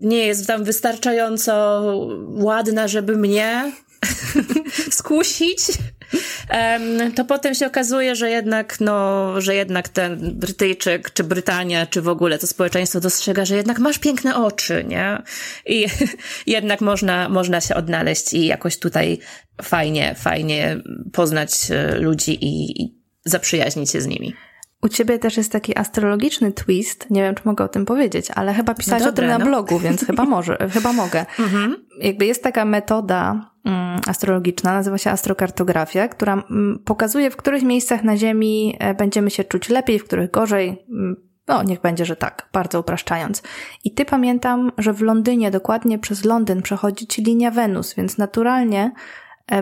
[0.00, 1.82] nie jest tam wystarczająco
[2.28, 3.72] ładna, żeby mnie
[4.90, 5.58] skusić,
[7.16, 12.08] to potem się okazuje, że jednak, no, że jednak ten Brytyjczyk, czy Brytania, czy w
[12.08, 15.22] ogóle to społeczeństwo dostrzega, że jednak masz piękne oczy, nie?
[15.66, 15.86] I
[16.46, 19.18] jednak można, można się odnaleźć i jakoś tutaj
[19.62, 20.82] fajnie, fajnie
[21.12, 24.34] poznać e, ludzi i, i zaprzyjaźnić się z nimi.
[24.86, 28.54] U ciebie też jest taki astrologiczny twist, nie wiem, czy mogę o tym powiedzieć, ale
[28.54, 29.46] chyba pisałeś no o tym na no.
[29.46, 31.26] blogu, więc chyba może, chyba mogę.
[31.38, 31.76] Mhm.
[32.00, 38.04] Jakby jest taka metoda mm, astrologiczna, nazywa się astrokartografia, która mm, pokazuje, w których miejscach
[38.04, 40.84] na Ziemi e, będziemy się czuć lepiej, w których gorzej.
[40.90, 41.16] Mm,
[41.48, 43.42] no, niech będzie, że tak, bardzo upraszczając.
[43.84, 48.92] I ty pamiętam, że w Londynie, dokładnie przez Londyn przechodzi ci linia Wenus, więc naturalnie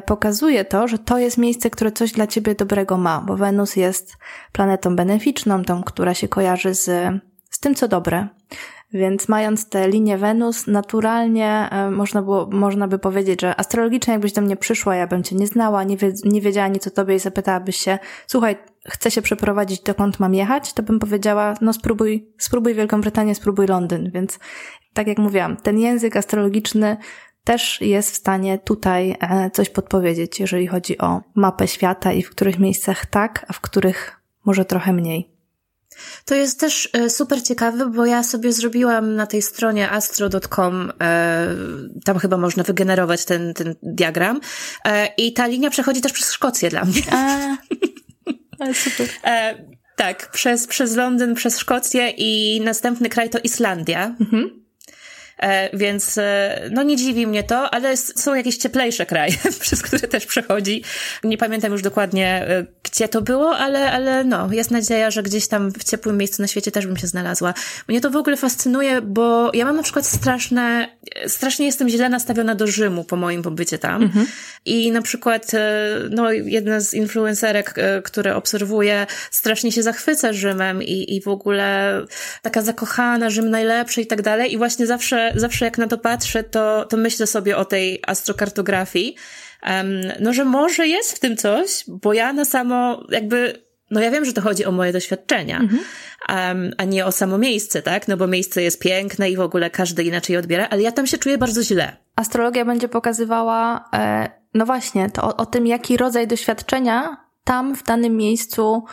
[0.07, 4.17] pokazuje to, że to jest miejsce, które coś dla ciebie dobrego ma, bo Wenus jest
[4.53, 6.91] planetą beneficzną, tą, która się kojarzy z,
[7.51, 8.29] z tym, co dobre.
[8.95, 14.33] Więc mając tę linię Wenus, naturalnie e, można, było, można by powiedzieć, że astrologicznie jakbyś
[14.33, 17.19] do mnie przyszła, ja bym cię nie znała, nie, nie wiedziała nic o tobie i
[17.19, 18.57] zapytałabyś się, słuchaj,
[18.89, 23.67] chcę się przeprowadzić, dokąd mam jechać, to bym powiedziała, no spróbuj, spróbuj Wielką Brytanię, spróbuj
[23.67, 24.11] Londyn.
[24.11, 24.39] Więc
[24.93, 26.97] tak jak mówiłam, ten język astrologiczny
[27.45, 32.31] też jest w stanie tutaj e, coś podpowiedzieć, jeżeli chodzi o mapę świata i w
[32.31, 35.35] których miejscach tak, a w których może trochę mniej.
[36.25, 41.49] To jest też e, super ciekawe, bo ja sobie zrobiłam na tej stronie astro.com, e,
[42.05, 44.41] tam chyba można wygenerować ten, ten diagram
[45.17, 47.03] i ta linia przechodzi też przez Szkocję dla mnie.
[47.13, 47.57] A,
[48.61, 49.09] ale super.
[49.97, 54.17] Tak, przez, przez Londyn, przez Szkocję i następny kraj to Islandia.
[54.21, 54.64] Mhm.
[55.45, 60.09] E, więc e, no nie dziwi mnie to, ale są jakieś cieplejsze kraje, przez które
[60.09, 60.83] też przechodzi.
[61.25, 65.49] Nie pamiętam już dokładnie, e, gdzie to było, ale, ale no, jest nadzieja, że gdzieś
[65.49, 67.55] tam w ciepłym miejscu na świecie też bym się znalazła.
[67.89, 70.89] Mnie to w ogóle fascynuje, bo ja mam na przykład straszne,
[71.27, 74.03] strasznie jestem źle nastawiona do Rzymu po moim pobycie tam.
[74.03, 74.27] Mhm.
[74.65, 75.51] I na przykład,
[76.11, 82.01] no, jedna z influencerek, które obserwuję, strasznie się zachwyca Rzymem i, i w ogóle
[82.43, 84.53] taka zakochana, Rzym najlepszy i tak dalej.
[84.53, 89.17] I właśnie zawsze zawsze, jak na to patrzę, to, to myślę sobie o tej astrokartografii,
[89.67, 94.11] um, no że może jest w tym coś, bo ja na samo jakby no ja
[94.11, 95.83] wiem, że to chodzi o moje doświadczenia, mhm.
[96.29, 98.09] um, a nie o samo miejsce, tak?
[98.09, 101.19] No bo miejsce jest piękne i w ogóle każdy inaczej odbiera, ale ja tam się
[101.19, 101.97] czuję bardzo źle.
[102.17, 107.83] Astrologia będzie pokazywała, e, no właśnie, to o, o tym, jaki rodzaj doświadczenia tam w
[107.83, 108.85] danym miejscu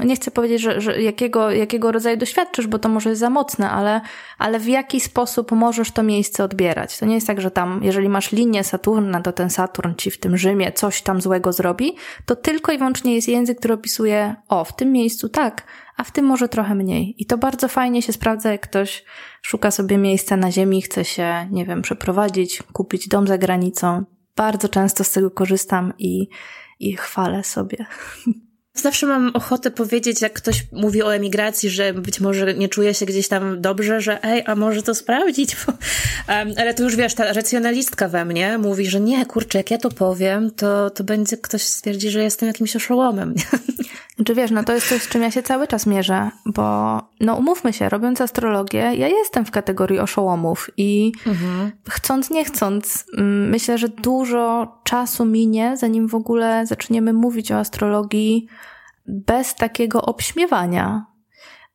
[0.00, 3.70] nie chcę powiedzieć, że, że jakiego, jakiego rodzaju doświadczysz, bo to może jest za mocne,
[3.70, 4.00] ale,
[4.38, 6.98] ale w jaki sposób możesz to miejsce odbierać.
[6.98, 10.18] To nie jest tak, że tam, jeżeli masz linię Saturna, to ten Saturn ci w
[10.18, 14.64] tym Rzymie coś tam złego zrobi, to tylko i wyłącznie jest język, który opisuje, o,
[14.64, 15.66] w tym miejscu tak,
[15.96, 17.14] a w tym może trochę mniej.
[17.18, 19.04] I to bardzo fajnie się sprawdza, jak ktoś
[19.42, 24.04] szuka sobie miejsca na ziemi, chce się, nie wiem, przeprowadzić, kupić dom za granicą.
[24.36, 26.28] Bardzo często z tego korzystam i,
[26.80, 27.86] i chwalę sobie.
[28.82, 33.06] Zawsze mam ochotę powiedzieć, jak ktoś mówi o emigracji, że być może nie czuje się
[33.06, 35.56] gdzieś tam dobrze, że ej, a może to sprawdzić?
[36.28, 39.78] um, ale to już wiesz, ta racjonalistka we mnie mówi, że nie, kurczę, jak ja
[39.78, 43.34] to powiem, to, to będzie ktoś stwierdzi, że jestem jakimś oszołomem.
[44.18, 47.34] Znaczy wiesz, no to jest coś, z czym ja się cały czas mierzę, bo no
[47.34, 51.72] umówmy się, robiąc astrologię, ja jestem w kategorii oszołomów i mhm.
[51.88, 57.58] chcąc, nie chcąc, mm, myślę, że dużo czasu minie, zanim w ogóle zaczniemy mówić o
[57.58, 58.46] astrologii
[59.06, 61.06] bez takiego obśmiewania.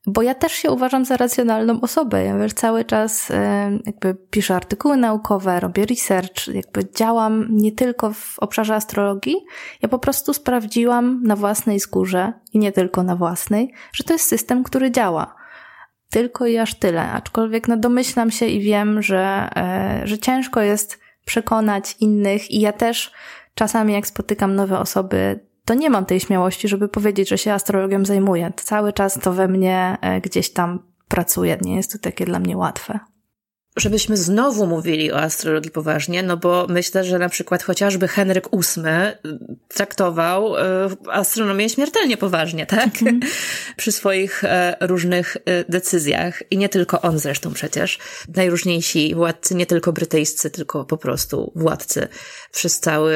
[0.08, 2.24] Bo ja też się uważam za racjonalną osobę.
[2.24, 8.14] Ja wiesz, cały czas e, jakby piszę artykuły naukowe, robię research, jakby działam nie tylko
[8.14, 9.36] w obszarze astrologii.
[9.82, 14.28] Ja po prostu sprawdziłam na własnej skórze i nie tylko na własnej, że to jest
[14.28, 15.36] system, który działa.
[16.10, 17.12] Tylko i aż tyle.
[17.12, 22.74] Aczkolwiek no domyślam się i wiem, że, e, że ciężko jest przekonać innych i ja
[22.74, 23.12] też
[23.56, 28.06] czasami jak spotykam nowe osoby, to nie mam tej śmiałości, żeby powiedzieć, że się astrologią
[28.06, 28.54] zajmuję.
[28.56, 31.58] Cały czas to we mnie e, gdzieś tam pracuje.
[31.62, 33.00] Nie jest to takie dla mnie łatwe
[33.78, 38.84] żebyśmy znowu mówili o astrologii poważnie, no bo myślę, że na przykład chociażby Henryk VIII
[39.68, 40.62] traktował e,
[41.12, 43.02] astronomię śmiertelnie poważnie, tak?
[43.02, 43.26] Mm -hmm.
[43.78, 45.38] Przy swoich e, różnych
[45.70, 46.44] decyzjach.
[46.52, 48.00] I nie tylko on zresztą przecież.
[48.36, 52.08] Najróżniejsi władcy, nie tylko brytyjscy, tylko po prostu władcy
[52.52, 53.16] przez cały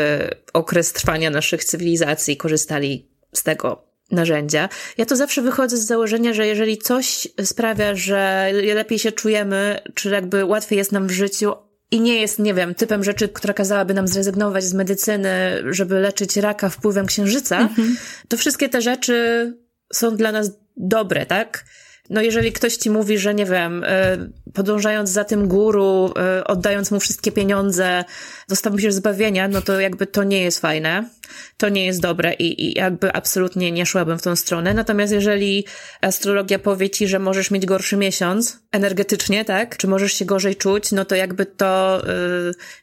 [0.54, 4.70] okres trwania naszych cywilizacji korzystali z tego narzędzia.
[4.98, 10.10] Ja to zawsze wychodzę z założenia, że jeżeli coś sprawia, że lepiej się czujemy, czy
[10.10, 11.54] jakby łatwiej jest nam w życiu,
[11.92, 16.38] i nie jest, nie wiem, typem rzeczy, która kazałaby nam zrezygnować z medycyny, żeby leczyć
[16.38, 17.98] raka wpływem księżyca, mhm.
[18.28, 19.54] to wszystkie te rzeczy
[19.94, 21.66] są dla nas dobre, tak?
[22.10, 24.18] No jeżeli ktoś ci mówi, że nie wiem, e,
[24.54, 28.06] podążając za tym guru, e, oddając mu wszystkie pieniądze,
[28.50, 31.10] dostąpisz zbawienia, no to jakby to nie jest fajne,
[31.58, 34.74] to nie jest dobre i, i jakby absolutnie nie szłabym w tą stronę.
[34.74, 35.66] Natomiast jeżeli
[36.02, 40.92] astrologia powie ci, że możesz mieć gorszy miesiąc energetycznie, tak, czy możesz się gorzej czuć,
[40.92, 42.02] no to jakby to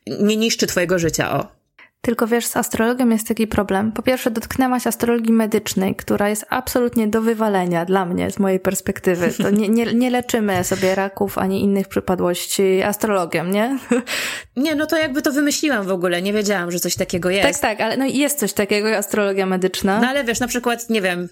[0.07, 1.64] yy, nie niszczy twojego życia, o.
[2.05, 3.93] Tylko wiesz, z astrologią jest taki problem.
[3.93, 9.33] Po pierwsze, dotknęłaś astrologii medycznej, która jest absolutnie do wywalenia dla mnie, z mojej perspektywy.
[9.43, 13.79] To nie, nie, nie leczymy sobie raków ani innych przypadłości astrologiem, nie?
[14.57, 16.23] Nie, no to jakby to wymyśliłam w ogóle.
[16.23, 17.61] Nie wiedziałam, że coś takiego jest.
[17.63, 20.01] Tak, tak, ale no jest coś takiego, astrologia medyczna.
[20.01, 21.29] No ale wiesz, na przykład, nie wiem,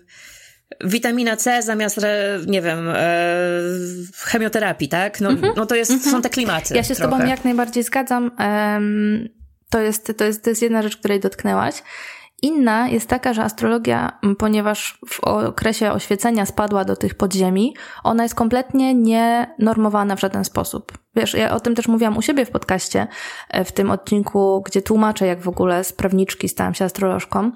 [0.85, 2.01] witamina C zamiast,
[2.47, 2.95] nie wiem, e,
[4.17, 5.21] chemioterapii, tak?
[5.21, 5.53] No, mm -hmm.
[5.57, 6.11] no to, jest, mm -hmm.
[6.11, 6.75] są te klimaty.
[6.75, 7.11] Ja się trochę.
[7.11, 8.31] z tobą jak najbardziej zgadzam.
[8.39, 9.42] Um,
[9.73, 11.83] to jest, to, jest, to jest jedna rzecz, której dotknęłaś.
[12.43, 18.35] Inna jest taka, że astrologia, ponieważ w okresie oświecenia spadła do tych podziemi, ona jest
[18.35, 20.93] kompletnie nienormowana w żaden sposób.
[21.17, 23.07] Wiesz, ja o tym też mówiłam u siebie w podcaście,
[23.51, 27.53] e, w tym odcinku, gdzie tłumaczę, jak w ogóle z prawniczki stałam się astrolożką.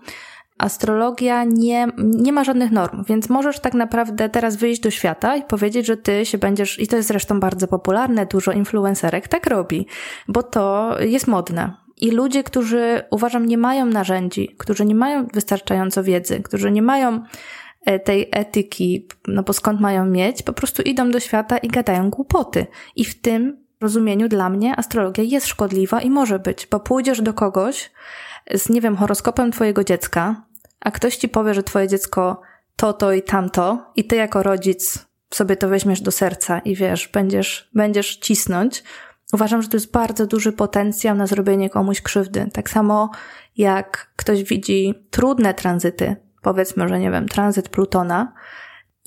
[0.58, 5.42] Astrologia nie, nie ma żadnych norm, więc możesz tak naprawdę teraz wyjść do świata i
[5.42, 9.86] powiedzieć, że ty się będziesz, i to jest zresztą bardzo popularne, dużo influencerek tak robi,
[10.28, 11.85] bo to jest modne.
[11.96, 17.24] I ludzie, którzy uważam nie mają narzędzi, którzy nie mają wystarczająco wiedzy, którzy nie mają
[17.84, 22.10] e, tej etyki, no bo skąd mają mieć, po prostu idą do świata i gadają
[22.10, 22.66] głupoty.
[22.96, 27.34] I w tym rozumieniu dla mnie astrologia jest szkodliwa i może być, bo pójdziesz do
[27.34, 27.90] kogoś
[28.54, 30.42] z, nie wiem, horoskopem twojego dziecka,
[30.80, 32.40] a ktoś ci powie, że twoje dziecko
[32.76, 37.08] to, to i tamto, i ty jako rodzic sobie to weźmiesz do serca i wiesz,
[37.08, 38.84] będziesz, będziesz cisnąć,
[39.32, 42.50] Uważam, że to jest bardzo duży potencjał na zrobienie komuś krzywdy.
[42.52, 43.10] Tak samo
[43.56, 48.32] jak ktoś widzi trudne tranzyty, powiedzmy, że nie wiem, tranzyt Plutona,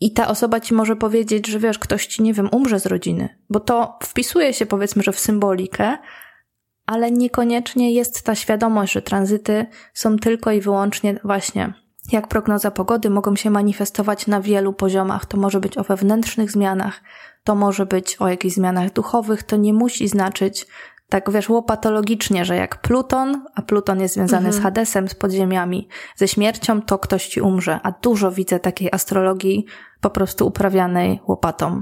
[0.01, 3.37] i ta osoba ci może powiedzieć, że wiesz, ktoś ci, nie wiem, umrze z rodziny,
[3.49, 5.97] bo to wpisuje się, powiedzmy, że w symbolikę,
[6.85, 11.73] ale niekoniecznie jest ta świadomość, że tranzyty są tylko i wyłącznie właśnie
[12.11, 15.25] jak prognoza pogody, mogą się manifestować na wielu poziomach.
[15.25, 17.01] To może być o wewnętrznych zmianach,
[17.43, 20.67] to może być o jakichś zmianach duchowych, to nie musi znaczyć
[21.09, 24.53] tak wiesz, łopatologicznie, że jak Pluton, a Pluton jest związany mhm.
[24.53, 27.79] z Hadesem, z podziemiami, ze śmiercią, to ktoś ci umrze.
[27.83, 29.65] A dużo widzę takiej astrologii
[30.01, 31.81] po prostu uprawianej łopatą.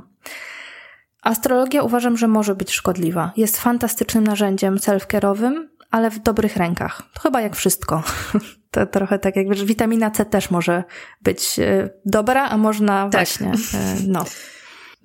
[1.21, 3.31] Astrologia uważam, że może być szkodliwa.
[3.37, 5.53] Jest fantastycznym narzędziem self-care'owym,
[5.91, 7.01] ale w dobrych rękach.
[7.13, 8.03] To chyba jak wszystko.
[8.71, 10.83] To trochę tak jak wiesz, witamina C też może
[11.21, 13.11] być e, dobra, a można tak.
[13.11, 14.25] właśnie, e, no.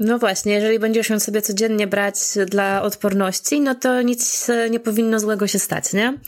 [0.05, 2.15] No właśnie, jeżeli będziesz ją sobie codziennie brać
[2.47, 6.19] dla odporności, no to nic nie powinno złego się stać, nie?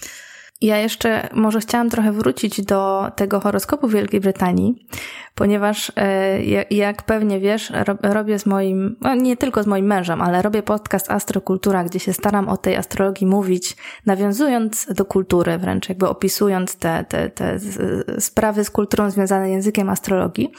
[0.60, 4.86] Ja jeszcze może chciałam trochę wrócić do tego horoskopu Wielkiej Brytanii,
[5.34, 10.42] ponieważ e, jak pewnie wiesz, robię z moim, no nie tylko z moim mężem, ale
[10.42, 13.76] robię podcast Astrokultura, gdzie się staram o tej astrologii mówić,
[14.06, 17.58] nawiązując do kultury, wręcz jakby opisując te, te, te
[18.18, 20.52] sprawy z kulturą związane językiem astrologii.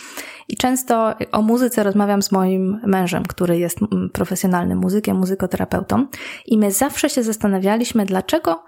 [0.47, 3.79] I często o muzyce rozmawiam z moim mężem, który jest
[4.13, 6.07] profesjonalnym muzykiem, muzykoterapeutą.
[6.45, 8.63] I my zawsze się zastanawialiśmy, dlaczego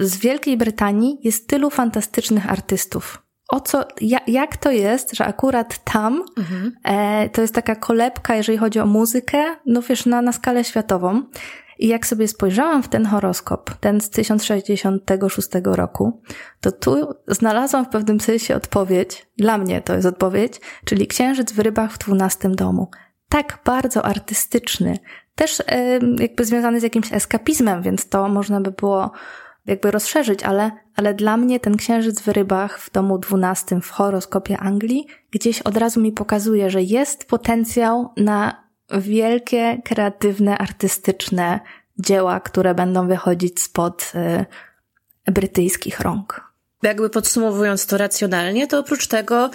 [0.00, 3.22] z Wielkiej Brytanii jest tylu fantastycznych artystów.
[3.48, 6.72] O co, jak, jak to jest, że akurat tam mhm.
[6.84, 11.22] e, to jest taka kolebka, jeżeli chodzi o muzykę, no wiesz, na, na skalę światową.
[11.78, 16.22] I jak sobie spojrzałam w ten horoskop, ten z 1066 roku,
[16.60, 21.58] to tu znalazłam w pewnym sensie odpowiedź, dla mnie to jest odpowiedź, czyli księżyc w
[21.58, 22.90] rybach w dwunastym domu.
[23.28, 24.98] Tak bardzo artystyczny,
[25.34, 25.62] też
[26.18, 29.10] jakby związany z jakimś eskapizmem, więc to można by było
[29.66, 34.58] jakby rozszerzyć, ale, ale dla mnie ten księżyc w rybach w domu dwunastym w horoskopie
[34.58, 41.60] Anglii gdzieś od razu mi pokazuje, że jest potencjał na wielkie, kreatywne, artystyczne
[41.98, 44.12] dzieła, które będą wychodzić spod
[45.28, 46.53] y, brytyjskich rąk
[46.84, 49.50] jakby podsumowując to racjonalnie, to oprócz tego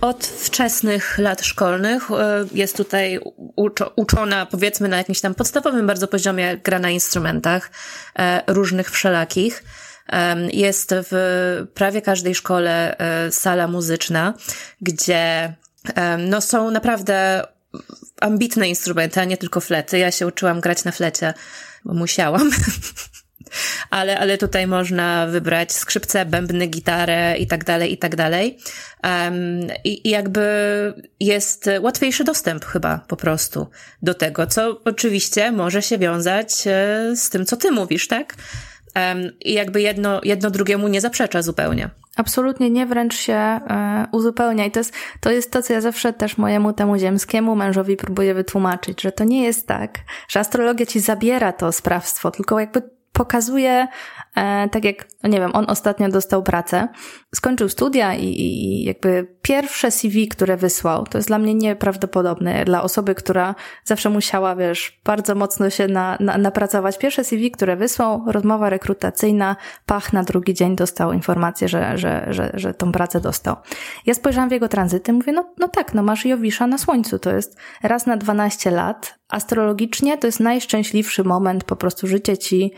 [0.00, 2.20] od wczesnych lat szkolnych um,
[2.52, 3.20] jest tutaj
[3.56, 7.70] uczo uczona, powiedzmy, na jakimś tam podstawowym bardzo poziomie gra na instrumentach
[8.18, 9.64] um, różnych wszelakich.
[10.52, 14.34] Jest w prawie każdej szkole e, sala muzyczna,
[14.80, 15.54] gdzie
[16.18, 17.44] no, są naprawdę
[18.20, 19.98] ambitne instrumenty, a nie tylko flety.
[19.98, 21.34] Ja się uczyłam grać na flecie,
[21.84, 22.50] bo musiałam.
[23.90, 28.58] ale, ale tutaj można wybrać skrzypce, bębny, gitarę i tak dalej, i tak dalej.
[29.04, 30.42] Um, i, jakby
[31.20, 33.66] jest łatwiejszy dostęp chyba po prostu
[34.02, 38.34] do tego, co oczywiście może się wiązać e, z tym, co ty mówisz, tak?
[39.40, 41.90] i jakby jedno, jedno drugiemu nie zaprzecza zupełnie.
[42.16, 44.64] Absolutnie nie, wręcz się e, uzupełnia.
[44.64, 48.34] I to jest, to jest to, co ja zawsze też mojemu temu ziemskiemu mężowi próbuję
[48.34, 49.98] wytłumaczyć, że to nie jest tak,
[50.28, 52.82] że astrologia ci zabiera to sprawstwo, tylko jakby
[53.12, 53.88] pokazuje,
[54.36, 56.88] e, tak jak, no nie wiem, on ostatnio dostał pracę,
[57.34, 62.64] skończył studia i, i jakby pierwsze CV, które wysłał, to jest dla mnie nieprawdopodobne.
[62.64, 63.54] Dla osoby, która
[63.84, 66.98] zawsze musiała, wiesz, bardzo mocno się na, na, napracować.
[66.98, 69.56] Pierwsze CV, które wysłał, rozmowa rekrutacyjna,
[69.86, 73.56] pach na drugi dzień dostał informację, że, że, że, że tą pracę dostał.
[74.06, 77.30] Ja spojrzałam w jego tranzyty, mówię, no, no tak, no masz Jowisza na słońcu, to
[77.30, 79.18] jest raz na 12 lat.
[79.28, 82.72] Astrologicznie to jest najszczęśliwszy moment, po prostu życie ci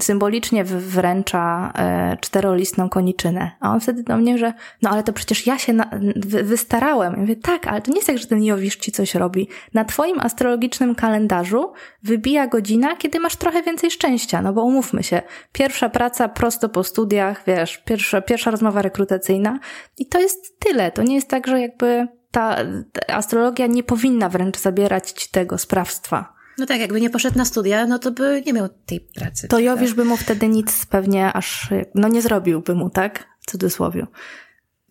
[0.00, 3.50] symbolicznie wręcza e, czterolistną koniczynę.
[3.60, 7.12] A on wtedy do mnie, że no ale to przecież ja się na, wy, wystarałem.
[7.12, 9.48] Ja mówię, tak, ale to nie jest tak, że ten Jowisz ci coś robi.
[9.74, 11.72] Na twoim astrologicznym kalendarzu
[12.02, 15.22] wybija godzina, kiedy masz trochę więcej szczęścia, no bo umówmy się,
[15.52, 19.58] pierwsza praca prosto po studiach, wiesz, pierwsza, pierwsza rozmowa rekrutacyjna
[19.98, 20.92] i to jest tyle.
[20.92, 22.56] To nie jest tak, że jakby ta,
[22.92, 26.35] ta astrologia nie powinna wręcz zabierać ci tego sprawstwa.
[26.58, 29.48] No tak, jakby nie poszedł na studia, no to by nie miał tej pracy.
[29.48, 33.28] To Jowisz by mu wtedy nic pewnie aż, no nie zrobiłby mu, tak?
[33.40, 34.06] W cudzysłowie.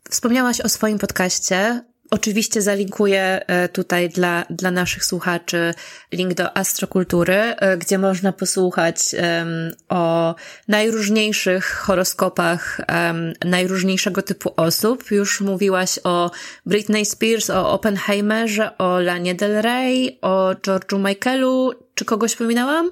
[0.10, 1.86] Wspomniałaś o swoim podcaście.
[2.12, 5.74] Oczywiście zalinkuję e, tutaj dla, dla naszych słuchaczy
[6.12, 10.36] link do astrokultury, e, gdzie można posłuchać um, o
[10.68, 15.12] najróżniejszych horoskopach um, najróżniejszego typu osób.
[15.12, 16.32] Już mówiłaś o
[16.66, 21.72] Britney Spears, o Oppenheimerze, o Lanie Del Rey, o George'u Michaelu.
[21.96, 22.92] Czy kogoś pominęłam?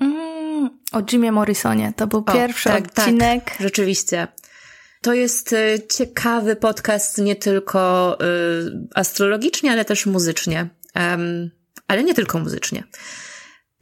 [0.00, 1.92] Mm, o Jimie Morrisonie.
[1.96, 2.98] To był o, pierwszy tak, tak.
[2.98, 3.44] odcinek.
[3.44, 4.28] Tak, rzeczywiście.
[5.02, 10.68] To jest y, ciekawy podcast nie tylko y, astrologicznie, ale też muzycznie.
[11.88, 12.84] Ale nie tylko muzycznie.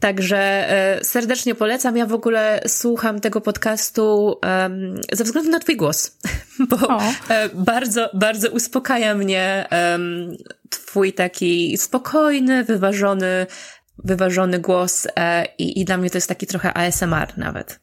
[0.00, 0.68] Także
[1.00, 1.96] y, serdecznie polecam.
[1.96, 6.18] Ja w ogóle słucham tego podcastu um, ze względu na Twój głos,
[6.70, 7.02] bo o.
[7.28, 10.36] E, bardzo, bardzo uspokaja mnie um,
[10.70, 13.46] Twój taki spokojny, wyważony,
[13.98, 17.80] wyważony głos e, i, i dla mnie to jest taki trochę ASMR nawet.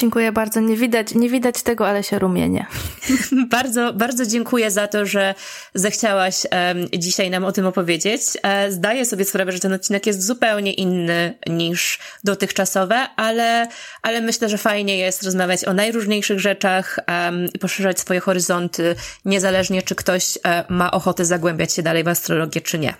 [0.00, 0.60] Dziękuję bardzo.
[0.60, 2.66] Nie widać, nie widać tego, ale się rumienie.
[3.50, 5.34] bardzo, bardzo dziękuję za to, że
[5.74, 8.22] zechciałaś um, dzisiaj nam o tym opowiedzieć.
[8.42, 13.68] E, zdaję sobie sprawę, że ten odcinek jest zupełnie inny niż dotychczasowe, ale,
[14.02, 19.82] ale myślę, że fajnie jest rozmawiać o najróżniejszych rzeczach um, i poszerzać swoje horyzonty, niezależnie
[19.82, 22.94] czy ktoś e, ma ochotę zagłębiać się dalej w astrologię, czy nie.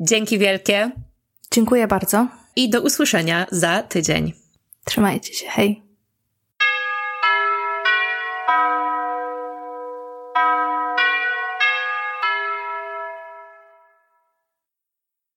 [0.00, 0.90] Dzięki wielkie.
[1.50, 2.28] Dziękuję bardzo.
[2.56, 4.32] I do usłyszenia za tydzień.
[4.84, 5.46] Trzymajcie się.
[5.48, 5.89] Hej.